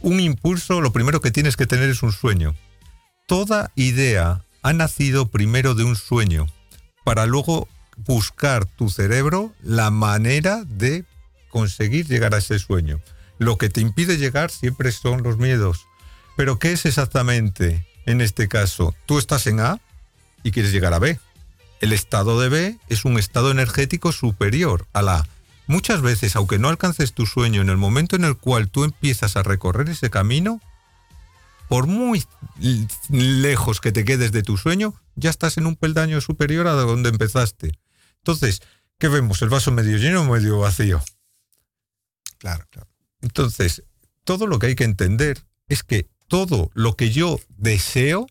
[0.00, 2.54] un impulso, lo primero que tienes que tener es un sueño.
[3.26, 6.46] Toda idea ha nacido primero de un sueño,
[7.04, 11.04] para luego buscar tu cerebro la manera de
[11.50, 13.00] conseguir llegar a ese sueño.
[13.38, 15.86] Lo que te impide llegar siempre son los miedos.
[16.36, 18.94] Pero ¿qué es exactamente en este caso?
[19.06, 19.80] Tú estás en A
[20.42, 21.18] y quieres llegar a B.
[21.80, 25.28] El estado de B es un estado energético superior a la A.
[25.66, 29.36] Muchas veces, aunque no alcances tu sueño, en el momento en el cual tú empiezas
[29.36, 30.60] a recorrer ese camino,
[31.68, 32.24] por muy
[33.10, 37.10] lejos que te quedes de tu sueño, ya estás en un peldaño superior a donde
[37.10, 37.72] empezaste.
[38.18, 38.62] Entonces,
[38.98, 39.42] ¿qué vemos?
[39.42, 41.02] ¿El vaso medio lleno o medio vacío?
[42.38, 42.88] Claro, claro.
[43.20, 43.82] Entonces,
[44.24, 48.26] todo lo que hay que entender es que todo lo que yo deseo,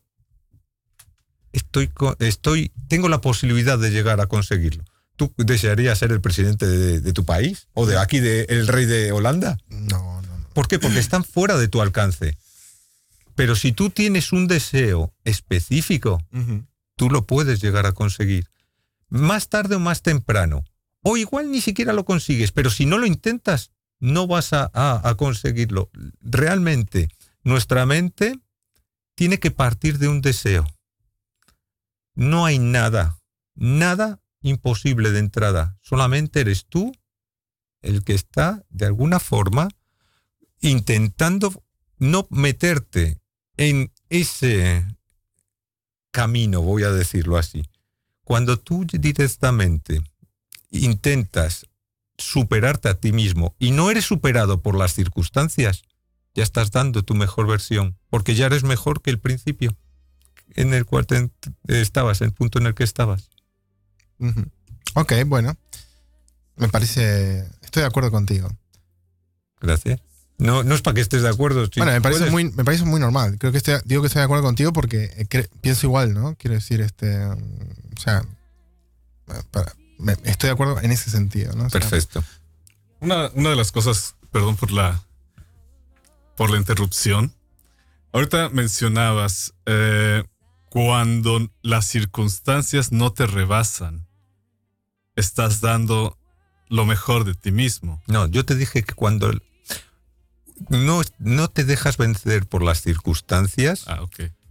[1.54, 4.84] estoy, estoy, tengo la posibilidad de llegar a conseguirlo.
[5.16, 7.68] ¿Tú desearías ser el presidente de, de tu país?
[7.74, 9.58] ¿O de aquí, de, el rey de Holanda?
[9.70, 10.50] No, no, no.
[10.54, 10.78] ¿Por qué?
[10.80, 12.38] Porque están fuera de tu alcance.
[13.36, 16.22] Pero si tú tienes un deseo específico,
[16.96, 18.48] tú lo puedes llegar a conseguir.
[19.10, 20.64] Más tarde o más temprano.
[21.04, 25.08] O igual ni siquiera lo consigues, pero si no lo intentas, no vas a, a-
[25.08, 25.90] a conseguirlo.
[26.22, 27.10] Realmente,
[27.44, 28.40] nuestra mente
[29.16, 30.68] tiene que partir de un deseo.
[32.18, 33.22] No hay nada,
[33.54, 35.78] nada imposible de entrada.
[35.84, 36.92] Solamente eres tú
[37.84, 39.68] el que está, de alguna forma,
[40.60, 41.64] intentando
[42.00, 43.22] no meterte
[43.56, 44.84] en ese
[46.10, 47.70] camino, voy a decirlo así.
[48.24, 50.02] Cuando tú directamente
[50.72, 51.68] intentas
[52.18, 55.84] superarte a ti mismo y no eres superado por las circunstancias,
[56.34, 59.78] ya estás dando tu mejor versión, porque ya eres mejor que el principio
[60.58, 61.30] en el cual te-
[61.68, 63.30] estabas, el punto en el que estabas.
[64.96, 65.56] Ok, bueno.
[66.58, 67.48] Me parece.
[67.62, 68.50] Estoy de acuerdo contigo.
[69.62, 70.02] Gracias.
[70.40, 71.66] No, no es para que estés de acuerdo.
[71.66, 73.38] si bueno, me parece, puedes- muy, me parece muy normal.
[73.40, 76.36] Creo que estoy, digo que estoy de acuerdo contigo porque eh, pienso igual, ¿no?
[76.36, 77.26] Quiero decir, este.
[77.26, 77.40] um,
[77.98, 78.24] O sea.
[79.52, 81.66] para- me- estoy de acuerdo en ese sentido, ¿no?
[81.66, 82.24] O sea, Perfecto.
[83.00, 85.04] Una, una de las cosas, perdón por la
[86.36, 87.34] por la interrupción.
[88.14, 90.24] Ahorita mencionabas eh,
[90.78, 94.06] cuando las circunstancias no te rebasan,
[95.16, 96.20] estás dando
[96.70, 98.00] lo mejor de ti mismo.
[98.06, 99.32] No, yo te dije que cuando
[100.70, 103.86] no, no te dejas vencer por las circunstancias,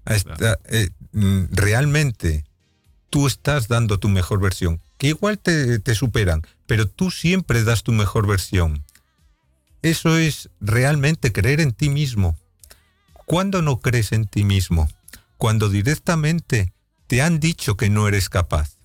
[0.05, 2.45] Ah, eh, mm, realmente
[3.09, 4.81] tú estás dando tu mejor versión.
[4.99, 8.85] Que igual te, te superan, pero tú siempre das tu mejor versión.
[9.81, 12.37] Eso es realmente creer en ti mismo.
[13.27, 14.89] ¿Cuándo no crees en ti mismo?
[15.37, 16.73] Cuando directamente
[17.07, 18.79] te han dicho que no eres capaz.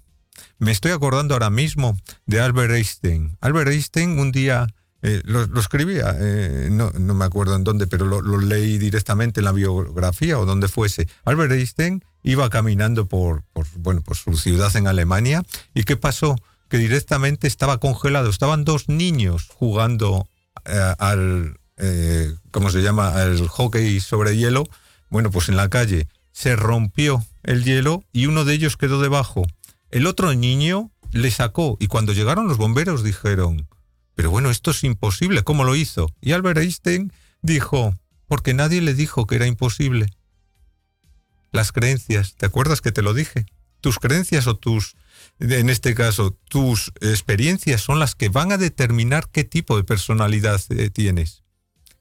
[0.58, 3.38] Me estoy acordando ahora mismo de Albert Einstein.
[3.42, 4.68] Albert Einstein un día
[5.04, 9.52] eh, lo, escribía, eh, no, me acuerdo en dónde, pero lo, leí directamente en la
[9.52, 11.08] biografía o donde fuese.
[11.26, 13.44] Albert Einstein iba caminando por,
[13.78, 15.42] bueno, por su ciudad en Alemania
[15.74, 16.36] y ¿qué pasó?
[16.70, 18.30] Que directamente estaba congelado.
[18.30, 20.28] Estaban dos niños jugando
[20.66, 21.58] eh, al,
[22.52, 23.10] ¿cómo se llama?
[23.16, 24.66] Al hockey sobre hielo.
[25.10, 29.46] Bueno, pues en la calle se rompió el hielo y uno de ellos quedó debajo.
[29.90, 33.68] El otro niño le sacó y cuando llegaron los bomberos dijeron,
[34.16, 36.10] pero bueno, esto es imposible, ¿cómo lo hizo?
[36.22, 37.12] Y Albert Einstein
[37.42, 37.94] dijo,
[38.28, 40.08] porque nadie le dijo que era imposible.
[41.52, 43.46] Las creencias, ¿te acuerdas que te lo dije?
[43.82, 44.96] Tus creencias o tus,
[45.40, 50.62] en este caso, tus experiencias son las que van a determinar qué tipo de personalidad
[50.70, 51.44] eh, tienes.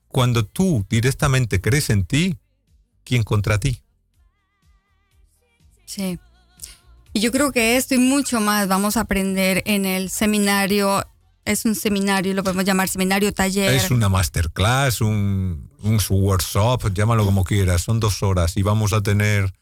[0.07, 2.37] Cuando tú directamente crees en ti,
[3.03, 3.83] ¿quién contra ti?
[5.91, 6.18] Sí.
[7.12, 11.05] Y yo creo que esto y mucho más vamos a aprender en el seminario.
[11.45, 13.72] Es un seminario, lo podemos llamar seminario taller.
[13.74, 17.82] Es una masterclass, un, un workshop, llámalo como quieras.
[17.82, 19.53] Son dos horas y vamos a tener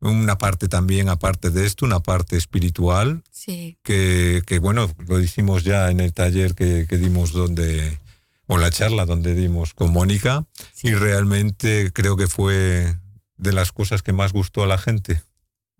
[0.00, 3.78] una parte también, aparte de esto, una parte espiritual, Sí.
[3.84, 8.00] que, que, bueno, lo hicimos ya en el taller que, que dimos donde,
[8.48, 10.44] o la charla donde dimos con Mónica,
[10.82, 12.96] y realmente creo que fue
[13.36, 15.22] de las cosas que más gustó a la gente.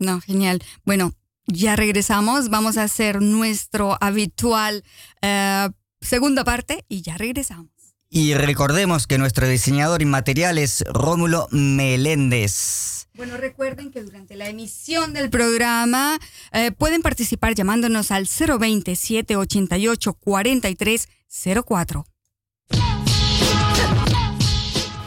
[0.02, 0.62] No, genial.
[0.84, 1.14] Bueno,
[1.46, 2.50] ya regresamos.
[2.50, 4.84] Vamos a hacer nuestro habitual
[5.22, 5.68] eh,
[6.00, 7.70] segunda parte y ya regresamos.
[8.10, 13.08] Y recordemos que nuestro diseñador inmaterial es Rómulo Meléndez.
[13.14, 16.18] Bueno, recuerden que durante la emisión del programa
[16.52, 22.11] eh, pueden participar llamándonos al 020 788 4304.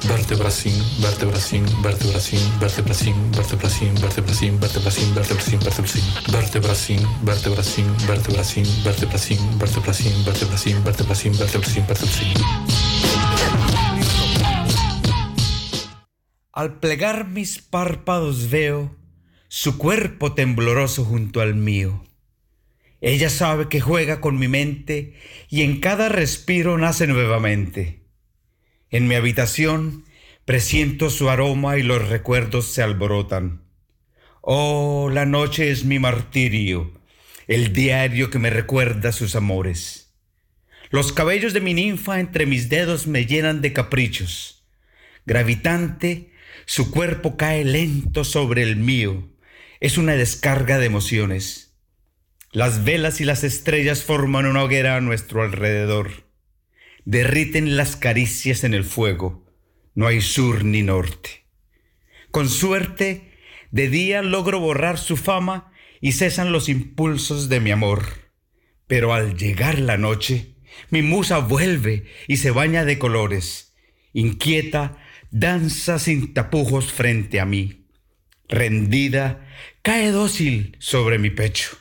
[0.07, 6.01] Vertebracín, vertebracín, vertebracín, vertebracín, vertebracín, vertebracín, vertebracín, vertebracín,
[6.31, 7.85] vertebracín, vertebracín, vertebracín,
[8.23, 12.33] vertebracín, vertebracín, vertebracín, vertebracín, vertebracín, vertebracín, vertebracín.
[16.51, 18.95] Al plegar mis párpados veo
[19.47, 22.03] su cuerpo tembloroso junto al mío.
[23.01, 25.15] Ella sabe que juega con mi mente
[25.49, 28.04] y en cada respiro nace nuevamente.
[28.91, 30.05] En mi habitación
[30.45, 33.63] presiento su aroma y los recuerdos se alborotan.
[34.41, 36.93] Oh, la noche es mi martirio,
[37.47, 40.13] el diario que me recuerda sus amores.
[40.91, 44.67] Los cabellos de mi ninfa entre mis dedos me llenan de caprichos.
[45.25, 46.31] Gravitante,
[46.65, 49.27] su cuerpo cae lento sobre el mío.
[49.79, 51.75] Es una descarga de emociones.
[52.51, 56.24] Las velas y las estrellas forman una hoguera a nuestro alrededor.
[57.05, 59.45] Derriten las caricias en el fuego.
[59.93, 61.45] No hay sur ni norte.
[62.31, 63.31] Con suerte,
[63.71, 68.31] de día logro borrar su fama y cesan los impulsos de mi amor.
[68.87, 70.55] Pero al llegar la noche,
[70.89, 73.75] mi musa vuelve y se baña de colores.
[74.13, 74.97] Inquieta,
[75.31, 77.87] danza sin tapujos frente a mí.
[78.47, 79.47] Rendida,
[79.81, 81.77] cae dócil sobre mi pecho.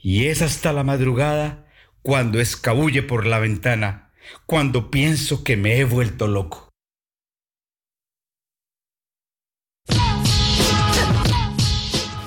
[0.00, 1.66] Y es hasta la madrugada
[2.02, 4.03] cuando escabulle por la ventana,
[4.46, 6.68] cuando pienso que me he vuelto loco.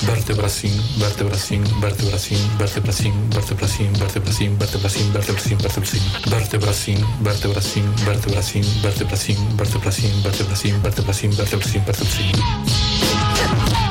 [0.05, 5.59] Vertebracín, vertebracín, vertebracín, vertebracín, vertebracín, vertebracín, vertebracín, vertebracín,
[6.29, 6.93] vertebracín,
[7.23, 12.31] vertebracín, vertebracín, vertebracín, vertebracín, vertebracín, vertebracín, vertebracín, vertebracín, vertebracín.
[13.33, 13.86] Acabamos de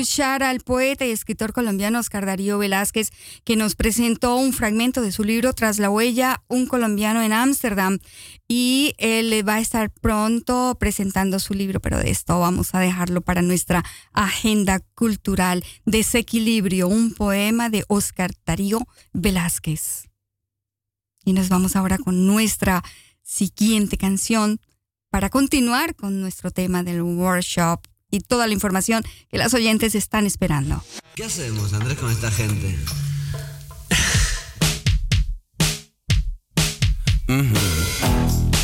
[0.00, 3.10] escuchar al poeta y escritor colombiano Oscar Darío Velázquez,
[3.42, 7.98] que nos presentó un fragmento de su libro Tras la huella, un colombiano en Ámsterdam.
[8.46, 13.22] Y él va a estar pronto presentando su libro, pero de esto vamos a dejarlo
[13.22, 15.64] para nuestra agenda cultural.
[15.84, 20.08] Desequilibrio, un poema de Oscar Darío Velázquez.
[21.24, 22.84] Y nos vamos ahora con nuestra
[23.22, 24.60] siguiente canción
[25.10, 27.80] para continuar con nuestro tema del workshop
[28.10, 30.82] y toda la información que las oyentes están esperando.
[31.14, 32.78] ¿Qué hacemos, Andrés, con esta gente?
[37.28, 38.57] No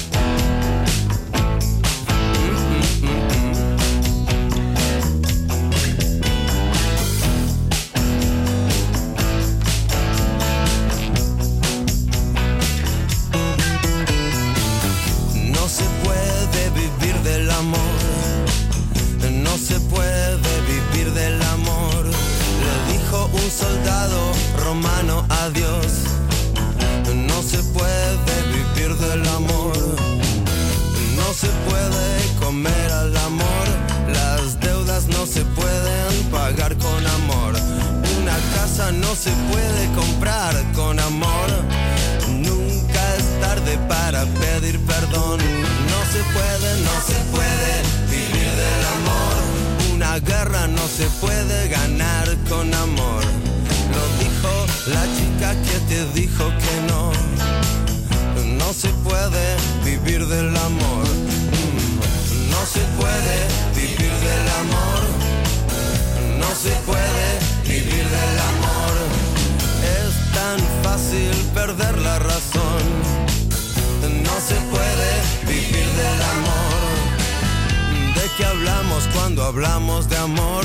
[38.93, 41.49] No se puede comprar con amor.
[42.28, 45.39] Nunca es tarde para pedir perdón.
[45.39, 49.95] No se puede, no se puede vivir del amor.
[49.95, 53.24] Una guerra no se puede ganar con amor.
[53.95, 57.12] Lo dijo la chica que te dijo que no.
[58.59, 61.07] No se puede vivir del amor.
[61.09, 63.37] Mm, No se puede
[63.74, 65.01] vivir del amor.
[66.39, 67.43] No se puede
[70.95, 72.82] fácil perder la razón.
[74.26, 75.11] No se puede
[75.53, 76.80] vivir del amor.
[78.14, 80.64] ¿De qué hablamos cuando hablamos de amor?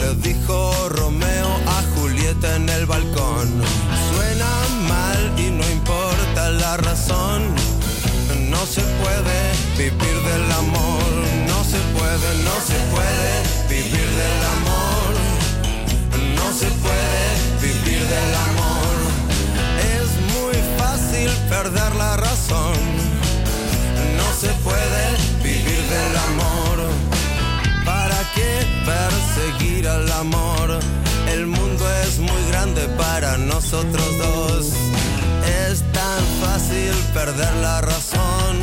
[0.00, 3.48] Le dijo Romeo a Julieta en el balcón.
[4.10, 4.50] Suena
[4.94, 7.40] mal y no importa la razón.
[8.52, 9.38] No se puede
[9.76, 11.08] vivir del amor.
[11.50, 13.30] No se puede, no se puede
[13.74, 15.10] vivir del amor.
[16.38, 17.22] No se puede
[17.60, 18.57] vivir del amor.
[21.48, 22.74] Perder la razón.
[24.16, 26.78] No se puede vivir del amor.
[27.84, 30.78] ¿Para qué perseguir al amor?
[31.32, 34.72] El mundo es muy grande para nosotros dos.
[35.70, 38.58] Es tan fácil perder la razón.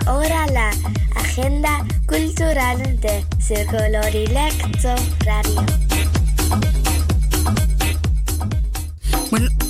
[0.06, 0.72] Ahora la
[1.14, 5.64] agenda cultural de Círculo Directo Radio.
[9.30, 9.61] Bueno.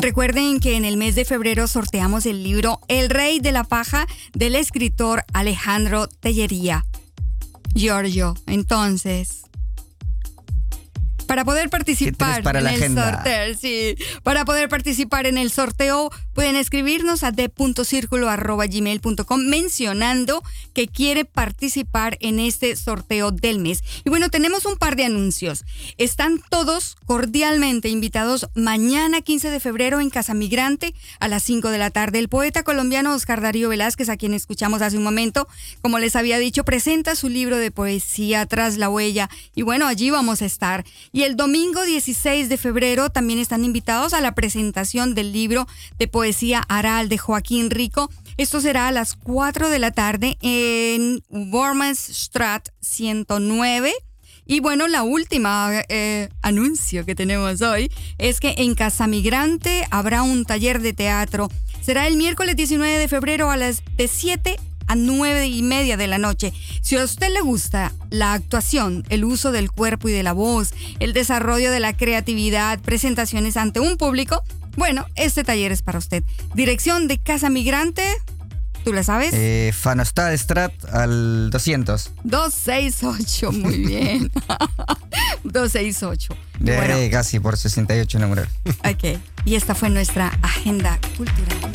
[0.00, 4.06] Recuerden que en el mes de febrero sorteamos el libro El Rey de la Paja
[4.32, 6.86] del escritor Alejandro Tellería.
[7.74, 9.39] Giorgio, entonces,
[11.30, 13.12] para poder participar para en la el agenda?
[13.12, 20.42] sorteo, sí, para poder participar en el sorteo, pueden escribirnos a d.circulo.gmail.com mencionando
[20.74, 23.84] que quiere participar en este sorteo del mes.
[24.04, 25.62] Y bueno, tenemos un par de anuncios.
[25.98, 31.78] Están todos cordialmente invitados mañana 15 de febrero en Casa Migrante a las 5 de
[31.78, 32.18] la tarde.
[32.18, 35.46] El poeta colombiano Oscar Darío Velázquez, a quien escuchamos hace un momento,
[35.80, 39.30] como les había dicho, presenta su libro de poesía Tras la Huella.
[39.54, 40.84] Y bueno, allí vamos a estar.
[41.12, 45.66] Y el domingo 16 de febrero también están invitados a la presentación del libro
[45.98, 48.10] de poesía Aral de Joaquín Rico.
[48.36, 53.92] Esto será a las 4 de la tarde en Wormesstraat 109.
[54.46, 60.22] Y bueno, la última eh, anuncio que tenemos hoy es que en Casa Migrante habrá
[60.22, 61.50] un taller de teatro.
[61.82, 64.56] Será el miércoles 19 de febrero a las de 7
[64.90, 66.52] a 9 y media de la noche.
[66.82, 70.74] Si a usted le gusta la actuación, el uso del cuerpo y de la voz,
[70.98, 74.42] el desarrollo de la creatividad, presentaciones ante un público,
[74.76, 76.24] bueno, este taller es para usted.
[76.54, 78.02] Dirección de Casa Migrante,
[78.84, 79.30] ¿tú la sabes?
[79.32, 82.10] Eh, Fanostad Strat al 200.
[82.24, 84.30] 268, muy bien.
[85.44, 86.34] 268.
[86.58, 88.48] De Bueno, casi por 68 números.
[88.66, 89.18] ok.
[89.44, 91.69] Y esta fue nuestra agenda cultural.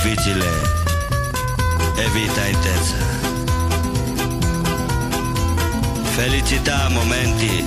[0.00, 0.46] Difficile
[1.96, 2.96] e vita intensa.
[6.14, 7.64] Felicità, momenti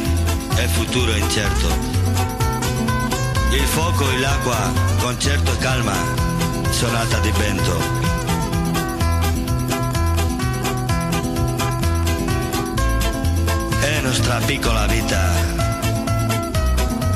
[0.56, 1.68] e futuro incerto.
[3.52, 5.96] Il fuoco e l'acqua, concerto e calma,
[6.70, 7.80] sonata di vento.
[13.82, 15.32] È nostra piccola vita,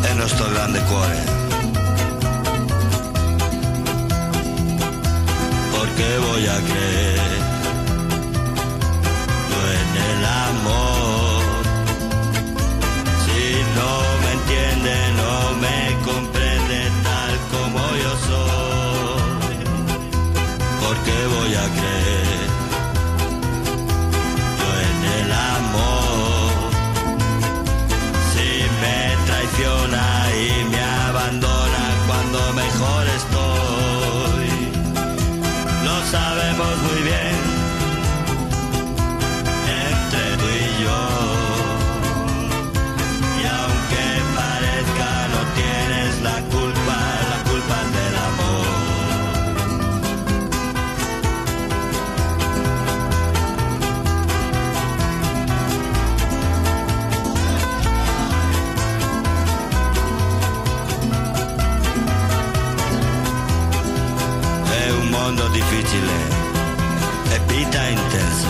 [0.01, 1.34] è nostro grande cuore.
[5.95, 7.39] Porque voy a creer
[9.49, 11.43] yo en el amor.
[13.23, 13.41] Si
[13.77, 13.91] no
[14.23, 15.33] me entiende, no
[15.63, 19.57] me comprende tal como yo soy,
[20.81, 22.24] porque voy a creer
[65.95, 66.11] difficile
[67.33, 68.47] e vita intensa.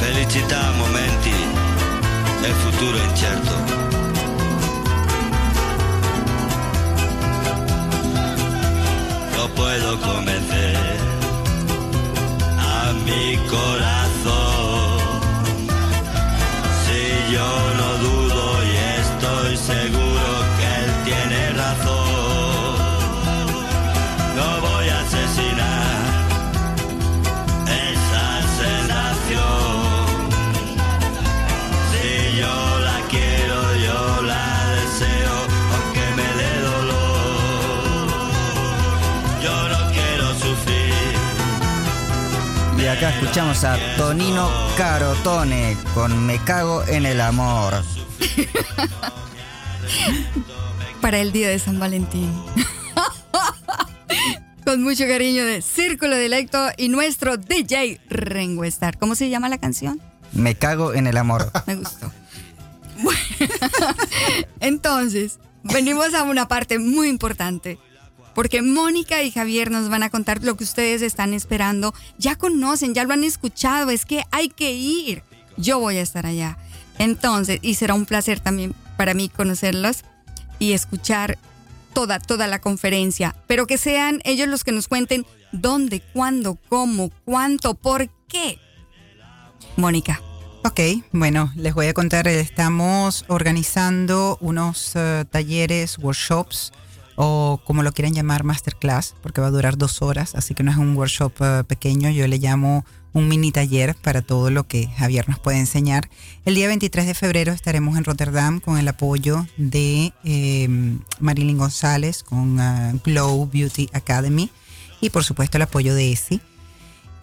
[0.00, 1.32] Felicità, momenti
[2.42, 3.81] e futuro incerto.
[43.22, 47.72] Escuchamos a Tonino Carotone con Me cago en el amor.
[51.00, 52.32] Para el día de San Valentín.
[54.64, 58.98] Con mucho cariño de Círculo Directo y nuestro DJ Rengo Star.
[58.98, 60.00] ¿Cómo se llama la canción?
[60.32, 61.50] Me cago en el amor.
[61.66, 62.10] Me gustó.
[63.02, 63.20] Bueno,
[64.60, 67.78] Entonces, venimos a una parte muy importante.
[68.34, 71.94] Porque Mónica y Javier nos van a contar lo que ustedes están esperando.
[72.18, 73.90] Ya conocen, ya lo han escuchado.
[73.90, 75.22] Es que hay que ir.
[75.56, 76.58] Yo voy a estar allá.
[76.98, 80.04] Entonces, y será un placer también para mí conocerlos
[80.58, 81.38] y escuchar
[81.92, 83.34] toda, toda la conferencia.
[83.46, 88.58] Pero que sean ellos los que nos cuenten dónde, cuándo, cómo, cuánto, por qué.
[89.76, 90.20] Mónica.
[90.64, 90.80] Ok,
[91.10, 96.72] bueno, les voy a contar, eh, estamos organizando unos eh, talleres, workshops
[97.16, 100.70] o como lo quieran llamar, masterclass, porque va a durar dos horas, así que no
[100.70, 104.88] es un workshop eh, pequeño, yo le llamo un mini taller para todo lo que
[104.88, 106.08] Javier nos puede enseñar.
[106.44, 110.68] El día 23 de febrero estaremos en Rotterdam con el apoyo de eh,
[111.20, 114.50] Marilyn González con uh, Glow Beauty Academy
[115.00, 116.40] y por supuesto el apoyo de ESI.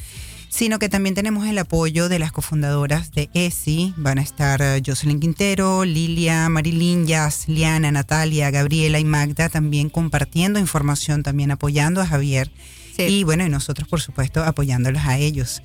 [0.49, 3.92] sino que también tenemos el apoyo de las cofundadoras de ESI.
[3.99, 9.90] Van a estar eh, Jocelyn Quintero, Lilia, Marilyn, Jazz, Liana, Natalia, Gabriela y Magda también
[9.90, 12.51] compartiendo información, también apoyando a Javier.
[12.99, 15.62] Y bueno, y nosotros, por supuesto, apoyándolos a ellos.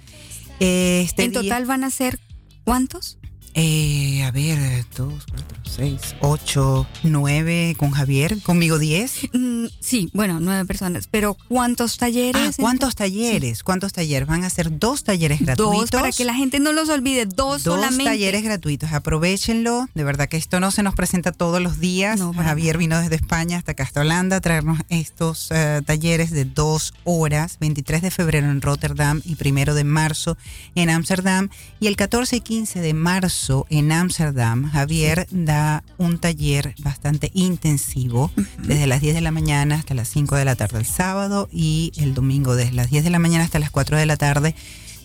[0.60, 2.20] Este en total van a ser
[2.64, 3.19] ¿cuántos?
[3.56, 9.28] Eh, a ver, dos, cuatro, seis, ocho, nueve con Javier, conmigo diez.
[9.34, 11.08] Mm, sí, bueno, nueve personas.
[11.10, 12.56] Pero ¿cuántos talleres?
[12.60, 13.64] Ah, ¿cuántos talleres?
[13.64, 14.28] ¿Cuántos talleres?
[14.28, 15.92] Van a ser dos talleres gratuitos.
[15.92, 17.26] Dos, para que la gente no los olvide.
[17.26, 18.06] Dos, dos solamente.
[18.06, 18.92] talleres gratuitos.
[18.92, 19.88] Aprovechenlo.
[19.96, 22.20] De verdad que esto no se nos presenta todos los días.
[22.36, 26.94] Javier vino desde España hasta acá, hasta Holanda, a traernos estos uh, talleres de dos
[27.04, 27.58] horas.
[27.60, 30.38] 23 de febrero en Rotterdam y primero de marzo
[30.76, 31.50] en Ámsterdam.
[31.80, 33.39] Y el 14 y 15 de marzo
[33.70, 39.94] en Ámsterdam, Javier da un taller bastante intensivo, desde las 10 de la mañana hasta
[39.94, 43.20] las 5 de la tarde el sábado y el domingo desde las 10 de la
[43.20, 44.56] mañana hasta las 4 de la tarde.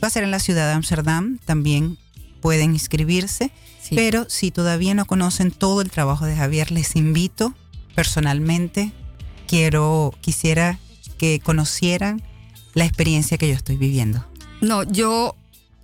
[0.02, 1.96] Va a ser en la ciudad de Ámsterdam, también
[2.40, 3.50] pueden inscribirse,
[3.90, 7.54] pero si todavía no conocen todo el trabajo de Javier, les invito
[7.94, 8.92] personalmente,
[9.46, 10.78] quiero, quisiera
[11.18, 12.22] que conocieran
[12.74, 14.24] la experiencia que yo estoy viviendo.
[14.60, 15.36] No, yo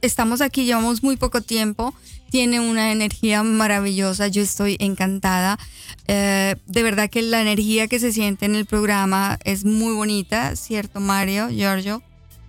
[0.03, 1.95] estamos aquí, llevamos muy poco tiempo,
[2.31, 5.59] tiene una energía maravillosa, yo estoy encantada.
[6.07, 10.57] Eh, de verdad que la energía que se siente en el programa es muy bonita,
[10.57, 12.03] ¿cierto Mario, Giorgio,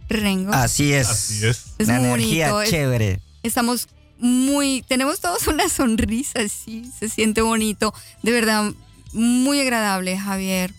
[0.09, 0.53] Rengo?
[0.53, 1.07] Así es.
[1.09, 1.65] Así es.
[1.79, 3.19] Es una muy energía bonito, es- chévere.
[3.43, 3.87] Estamos
[4.19, 7.93] muy, tenemos todos una sonrisa, sí, se siente bonito.
[8.21, 8.71] De verdad,
[9.13, 10.73] muy agradable, Javier.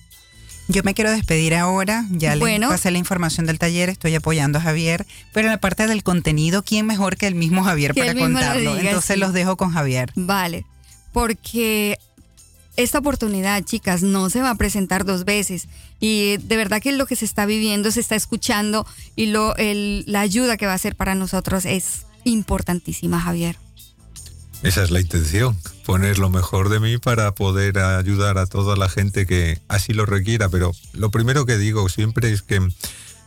[0.68, 2.68] Yo me quiero despedir ahora, ya Bueno.
[2.68, 6.02] les pasé la información del taller, estoy apoyando a Javier, pero en la parte del
[6.02, 8.76] contenido, ¿quién mejor que el mismo Javier Que para lo contarlo?
[8.76, 9.20] diga, Entonces sí.
[9.20, 10.12] los dejo con Javier.
[10.14, 10.64] Vale,
[11.12, 11.98] porque
[12.76, 15.68] esta oportunidad, chicas, no se va a presentar dos veces.
[16.00, 20.04] Y de verdad que lo que se está viviendo, se está escuchando y lo, el-
[20.06, 23.58] la ayuda que va a ser para nosotros es importantísima, Javier.
[24.62, 28.88] Esa es la intención, poner lo mejor de mí para poder ayudar a toda la
[28.88, 30.48] gente que así lo requiera.
[30.48, 32.60] Pero lo primero que digo siempre es que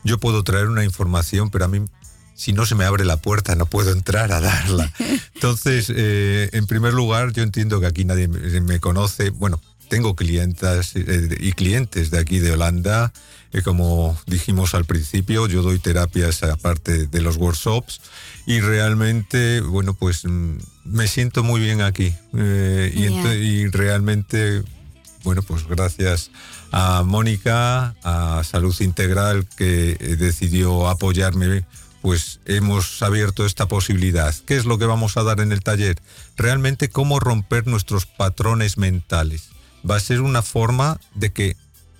[0.03, 1.83] yo puedo traer una información, pero a mí,
[2.35, 4.93] si no se me abre la puerta, no puedo entrar a darla.
[5.35, 9.29] Entonces, eh, en primer lugar, yo entiendo que aquí nadie me me conoce.
[9.31, 13.13] Bueno, tengo clientas eh, y clientes de aquí de Holanda.
[13.55, 18.01] Eh, como dijimos al principio, yo doy terapias aparte de los workshops
[18.45, 22.13] y realmente, bueno, pues mm, me siento muy bien aquí.
[22.37, 24.61] Eh, y, realmente,
[25.23, 26.31] bueno, pues gracias
[26.71, 31.65] a Mónica, a Salud Integral, que eh, decidió apoyarme,
[32.01, 34.35] pues hemos abierto esta posibilidad.
[34.45, 36.01] ¿Qué es lo que vamos a dar en el taller?
[36.35, 39.54] Realmente cómo romper nuestros patrones mentales.
[39.89, 41.55] Va a ser una forma de que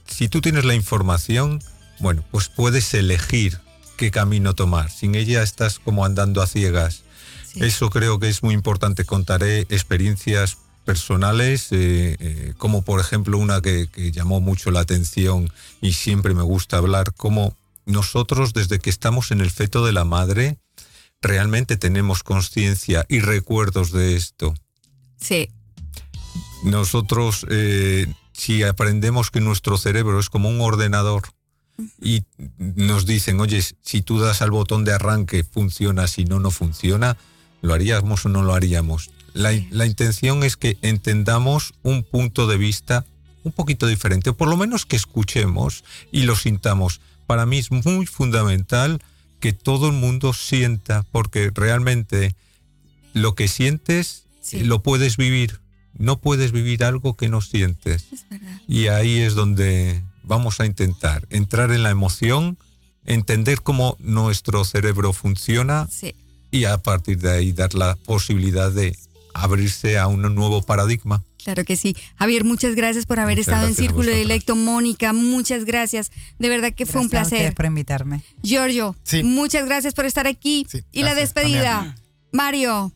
[0.07, 1.61] si tú tienes la información,
[1.99, 3.59] bueno, pues puedes elegir
[3.97, 4.91] qué camino tomar.
[4.91, 7.03] Sin ella estás como andando a ciegas.
[7.55, 9.05] Eso creo que es muy importante.
[9.05, 15.51] Contaré experiencias personales, eh, eh, como por ejemplo una que, que llamó mucho la atención
[15.81, 17.55] y siempre me gusta hablar, como
[17.86, 20.57] nosotros desde que estamos en el feto de la madre,
[21.21, 24.53] realmente tenemos conciencia y recuerdos de esto.
[25.19, 25.49] Sí.
[26.66, 31.24] Nosotros, eh, si aprendemos que nuestro cerebro es como un ordenador
[32.01, 32.24] y
[32.57, 37.18] nos dicen, oye, si tú das al botón de arranque, funciona, si no, no funciona,
[37.61, 39.11] ¿lo haríamos o no lo haríamos?
[39.34, 43.05] La, la intención es que entendamos un punto de vista
[43.43, 46.99] un poquito diferente, o por lo menos que escuchemos y lo sintamos.
[47.28, 48.99] Para mí es muy fundamental
[49.39, 52.36] que todo el mundo sienta, porque realmente
[53.13, 55.59] lo que sientes lo puedes vivir.
[55.97, 58.07] No puedes vivir algo que no sientes.
[58.67, 62.57] Y ahí es donde vamos a intentar entrar en la emoción,
[63.05, 65.87] entender cómo nuestro cerebro funciona
[66.51, 68.97] y a partir de ahí dar la posibilidad de
[69.33, 71.23] abrirse a un nuevo paradigma.
[71.43, 71.95] Claro que sí.
[72.15, 74.55] Javier, muchas gracias por haber estado en Círculo Directo.
[74.55, 76.11] Mónica, muchas gracias.
[76.39, 77.53] De verdad que fue un placer.
[77.53, 78.23] por invitarme.
[78.41, 80.65] Giorgio, muchas gracias por estar aquí.
[80.91, 81.95] y la despedida.
[82.31, 82.91] Mario.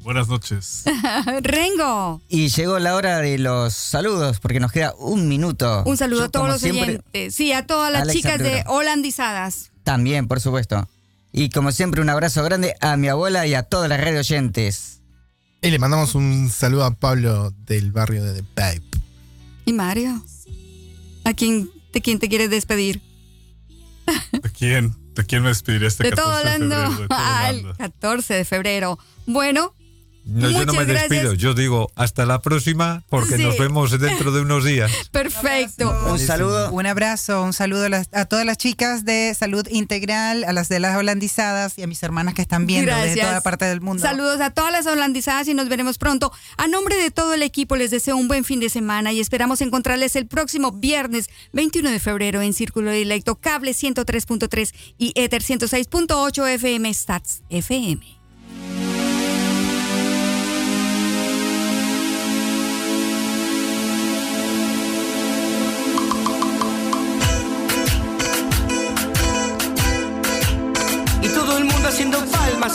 [0.00, 0.84] Buenas noches.
[1.42, 2.20] Rengo.
[2.28, 5.82] Y llegó la hora de los saludos, porque nos queda un minuto.
[5.84, 7.34] Un saludo a todos los oyentes.
[7.34, 9.72] Sí, a todas las chicas de holandizadas.
[9.82, 10.88] También, por supuesto.
[11.32, 15.00] Y como siempre, un abrazo grande a mi abuela y a todas las redes oyentes.
[15.60, 18.98] Y le mandamos un saludo a Pablo del barrio de The Pipe.
[19.64, 20.24] ¿Y Mario?
[21.24, 23.02] ¿A quién, de quién te quieres despedir?
[24.32, 24.94] ¿De quién?
[25.14, 27.68] ¿De quién me despediría este de todo de febrero?
[27.72, 28.98] De 14 de febrero.
[29.26, 29.74] Bueno,
[30.26, 34.40] no, yo no me despido, yo digo hasta la próxima porque nos vemos dentro de
[34.40, 34.90] unos días.
[35.12, 35.94] Perfecto.
[36.10, 36.72] Un saludo.
[36.72, 40.96] Un abrazo, un saludo a, todas las chicas de Salud Integral, a las de las
[40.96, 44.02] holandizadas y a mis hermanas que están viendo desde toda parte del mundo.
[44.02, 46.32] Saludos a todas las holandizadas y nos veremos pronto.
[46.56, 49.60] A nombre de todo el equipo les deseo un buen fin de semana y esperamos
[49.60, 56.48] encontrarles el próximo viernes 21 de febrero en Círculo Directo, Cable 103.3 y Ether 106.8
[56.48, 58.16] FM Stats FM.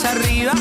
[0.04, 0.52] Arriba